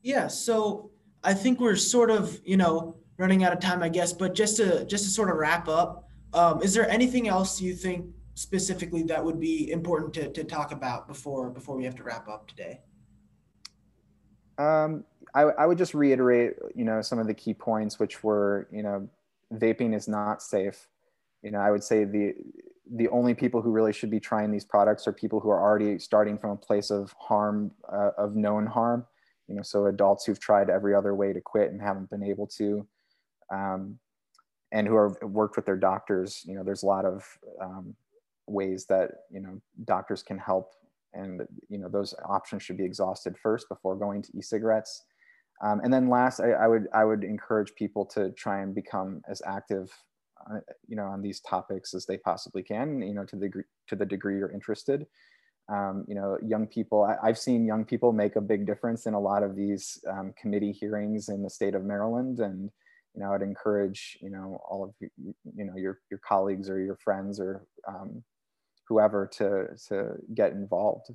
Yeah, 0.03 0.29
so 0.29 0.90
I 1.23 1.35
think 1.35 1.61
we're 1.61 1.77
sort 1.77 2.11
of, 2.11 2.40
you 2.45 2.57
know, 2.57 2.97
running 3.17 3.45
out 3.45 3.53
of 3.53 3.61
time, 3.61 3.83
I 3.83 3.88
guess, 3.88 4.12
but 4.12 4.35
just 4.35 4.57
to 4.59 4.85
just 4.85 5.05
to 5.05 5.11
sort 5.11 5.31
of 5.31 5.37
wrap 5.37 5.69
up, 5.69 6.09
um, 6.33 6.62
is 6.62 6.75
there 6.75 6.88
anything 6.88 7.29
else 7.29 7.61
you 7.61 7.75
think 7.75 8.07
specifically 8.35 9.03
that 9.05 9.25
would 9.25 9.40
be 9.40 9.71
important 9.71 10.12
to, 10.14 10.29
to 10.31 10.45
talk 10.45 10.73
about 10.73 11.09
before 11.09 11.51
before 11.51 11.77
we 11.77 11.85
have 11.85 11.95
to 11.97 12.03
wrap 12.03 12.29
up 12.29 12.47
today? 12.49 12.81
Um, 14.59 15.05
I, 15.35 15.43
I 15.43 15.67
would 15.67 15.79
just 15.79 15.95
reiterate, 15.95 16.55
you 16.75 16.85
know, 16.85 17.03
some 17.03 17.19
of 17.19 17.27
the 17.27 17.35
key 17.35 17.55
points, 17.55 17.99
which 17.99 18.23
were, 18.23 18.69
you 18.71 18.83
know, 18.83 19.09
vaping 19.53 19.95
is 19.95 20.07
not 20.07 20.43
safe. 20.43 20.88
You 21.43 21.51
know, 21.51 21.59
I 21.59 21.71
would 21.71 21.83
say 21.83 22.05
the 22.05 22.35
the 22.92 23.09
only 23.09 23.35
people 23.35 23.62
who 23.62 23.70
really 23.70 23.92
should 23.92 24.11
be 24.11 24.20
trying 24.20 24.51
these 24.51 24.64
products 24.64 25.07
are 25.07 25.12
people 25.12 25.40
who 25.40 25.51
are 25.51 25.61
already 25.61 25.99
starting 25.99 26.38
from 26.38 26.51
a 26.51 26.57
place 26.57 26.90
of 26.90 27.14
harm, 27.18 27.70
uh, 27.90 28.11
of 28.18 28.37
known 28.37 28.66
harm. 28.66 29.07
You 29.49 29.55
know, 29.55 29.62
so 29.62 29.87
adults 29.87 30.25
who've 30.25 30.40
tried 30.40 30.70
every 30.70 30.94
other 30.94 31.14
way 31.14 31.33
to 31.33 31.40
quit 31.40 31.70
and 31.70 31.81
haven't 31.81 32.11
been 32.11 32.23
able 32.23 32.47
to, 32.59 32.87
um, 33.53 33.99
and 34.73 34.87
who 34.87 34.97
have 34.97 35.16
worked 35.23 35.57
with 35.57 35.66
their 35.66 35.77
doctors. 35.77 36.42
You 36.47 36.55
know, 36.55 36.64
there's 36.64 36.83
a 36.83 36.87
lot 36.87 37.05
of 37.05 37.27
um, 37.61 37.94
ways 38.47 38.87
that 38.87 39.11
you 39.31 39.40
know 39.40 39.61
doctors 39.85 40.23
can 40.23 40.38
help 40.38 40.73
and 41.14 41.42
you 41.68 41.79
know 41.79 41.88
those 41.88 42.14
options 42.27 42.62
should 42.62 42.77
be 42.77 42.85
exhausted 42.85 43.37
first 43.38 43.68
before 43.68 43.97
going 43.97 44.23
to 44.23 44.37
e-cigarettes. 44.37 45.05
Um, 45.62 45.81
and 45.85 45.92
then 45.92 46.09
last, 46.09 46.40
I, 46.40 46.51
I, 46.51 46.66
would 46.66 46.88
I 46.92 47.05
would 47.05 47.25
encourage 47.25 47.75
people 47.77 48.05
to 48.07 48.33
try 48.33 48.61
and 48.61 48.75
become 48.75 49.23
as 49.29 49.40
active, 49.47 49.90
you 50.87 50.96
know, 50.96 51.07
on 51.07 51.22
these 51.22 51.40
topics 51.40 51.94
as 51.94 52.07
they 52.07 52.18
possibly 52.18 52.62
can. 52.62 53.02
You 53.02 53.14
know, 53.14 53.24
to 53.24 53.37
the 53.37 53.46
degree, 53.46 53.64
to 53.88 53.96
the 53.96 54.07
degree 54.07 54.38
you're 54.38 54.52
interested. 54.52 55.07
Um, 55.68 56.04
you 56.07 56.14
know, 56.14 56.37
young 56.42 56.66
people. 56.66 57.04
I, 57.04 57.26
have 57.26 57.38
seen 57.38 57.64
young 57.64 57.85
people 57.85 58.12
make 58.12 58.37
a 58.37 58.40
big 58.40 58.66
difference 58.66 59.07
in 59.07 59.14
a 59.14 59.20
lot 59.20 59.42
of 59.42 59.57
these 59.57 59.98
um, 60.11 60.35
committee 60.40 60.72
hearings 60.72 61.28
in 61.28 61.42
the 61.42 61.50
state 61.50 61.74
of 61.74 61.85
Maryland, 61.85 62.40
and 62.40 62.70
you 63.14 63.22
know, 63.22 63.33
I'd 63.33 63.42
encourage 63.42 64.18
you 64.20 64.30
know 64.30 64.61
all 64.68 64.85
of 64.85 64.94
you, 65.00 65.35
you 65.57 65.64
know 65.64 65.76
your 65.76 66.00
your 66.11 66.20
colleagues 66.26 66.68
or 66.68 66.80
your 66.80 66.96
friends 66.96 67.40
or 67.40 67.66
um, 67.88 68.22
whoever 68.88 69.26
to 69.38 69.68
to 69.88 70.16
get 70.35 70.52
involved. 70.52 71.11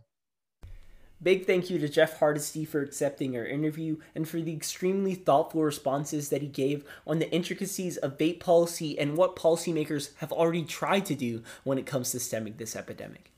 Big 1.21 1.45
thank 1.45 1.69
you 1.69 1.77
to 1.79 1.89
Jeff 1.89 2.19
Hardesty 2.19 2.63
for 2.63 2.81
accepting 2.81 3.35
our 3.35 3.45
interview 3.45 3.97
and 4.15 4.27
for 4.27 4.39
the 4.39 4.53
extremely 4.53 5.15
thoughtful 5.15 5.61
responses 5.63 6.29
that 6.29 6.41
he 6.41 6.47
gave 6.47 6.85
on 7.05 7.19
the 7.19 7.29
intricacies 7.29 7.97
of 7.97 8.17
vape 8.17 8.39
policy 8.39 8.97
and 8.97 9.17
what 9.17 9.35
policymakers 9.35 10.15
have 10.17 10.31
already 10.31 10.63
tried 10.63 11.05
to 11.07 11.15
do 11.15 11.43
when 11.65 11.77
it 11.77 11.85
comes 11.85 12.11
to 12.11 12.21
stemming 12.21 12.55
this 12.55 12.73
epidemic. 12.73 13.31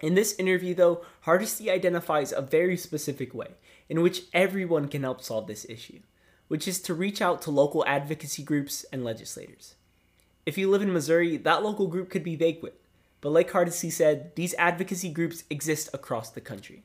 In 0.00 0.14
this 0.14 0.38
interview, 0.38 0.72
though, 0.72 1.04
Hardesty 1.22 1.68
identifies 1.68 2.30
a 2.30 2.40
very 2.40 2.76
specific 2.76 3.34
way 3.34 3.48
in 3.88 4.00
which 4.00 4.22
everyone 4.32 4.86
can 4.86 5.02
help 5.02 5.20
solve 5.20 5.48
this 5.48 5.66
issue, 5.68 5.98
which 6.46 6.68
is 6.68 6.80
to 6.82 6.94
reach 6.94 7.20
out 7.20 7.42
to 7.42 7.50
local 7.50 7.84
advocacy 7.86 8.44
groups 8.44 8.84
and 8.92 9.02
legislators. 9.02 9.74
If 10.46 10.56
you 10.56 10.70
live 10.70 10.82
in 10.82 10.92
Missouri, 10.92 11.38
that 11.38 11.64
local 11.64 11.88
group 11.88 12.08
could 12.08 12.22
be 12.22 12.36
Vaquit, 12.36 12.74
but 13.24 13.32
like 13.32 13.50
Hardesty 13.50 13.88
said, 13.88 14.36
these 14.36 14.54
advocacy 14.58 15.08
groups 15.08 15.44
exist 15.48 15.88
across 15.94 16.28
the 16.28 16.42
country. 16.42 16.82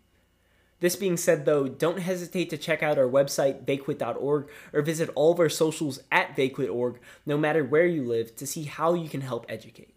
This 0.79 0.95
being 0.95 1.17
said, 1.17 1.43
though, 1.43 1.67
don't 1.67 1.99
hesitate 1.99 2.49
to 2.51 2.57
check 2.57 2.81
out 2.81 2.97
our 2.97 3.09
website, 3.09 3.65
vaquit.org, 3.65 4.47
or 4.71 4.81
visit 4.81 5.09
all 5.15 5.33
of 5.33 5.39
our 5.41 5.49
socials 5.49 5.99
at 6.09 6.37
vaquit.org, 6.37 7.01
no 7.25 7.37
matter 7.37 7.65
where 7.65 7.85
you 7.85 8.05
live, 8.05 8.37
to 8.37 8.47
see 8.47 8.63
how 8.63 8.93
you 8.93 9.09
can 9.09 9.19
help 9.19 9.45
educate. 9.49 9.93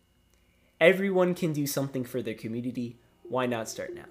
Everyone 0.80 1.36
can 1.36 1.52
do 1.52 1.64
something 1.64 2.02
for 2.02 2.20
their 2.20 2.34
community. 2.34 2.96
Why 3.22 3.46
not 3.46 3.68
start 3.68 3.94
now? 3.94 4.06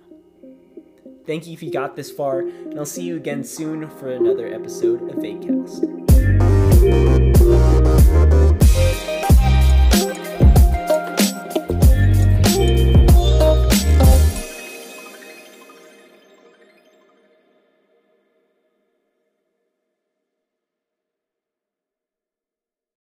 Thank 1.27 1.47
you 1.47 1.51
if 1.51 1.61
you 1.61 1.69
got 1.69 1.97
this 1.97 2.11
far, 2.11 2.39
and 2.39 2.79
I'll 2.79 2.85
see 2.85 3.03
you 3.03 3.17
again 3.17 3.43
soon 3.43 3.89
for 3.89 4.09
another 4.09 4.47
episode 4.47 5.01
of 5.09 5.17
VakeCast. 5.17 6.00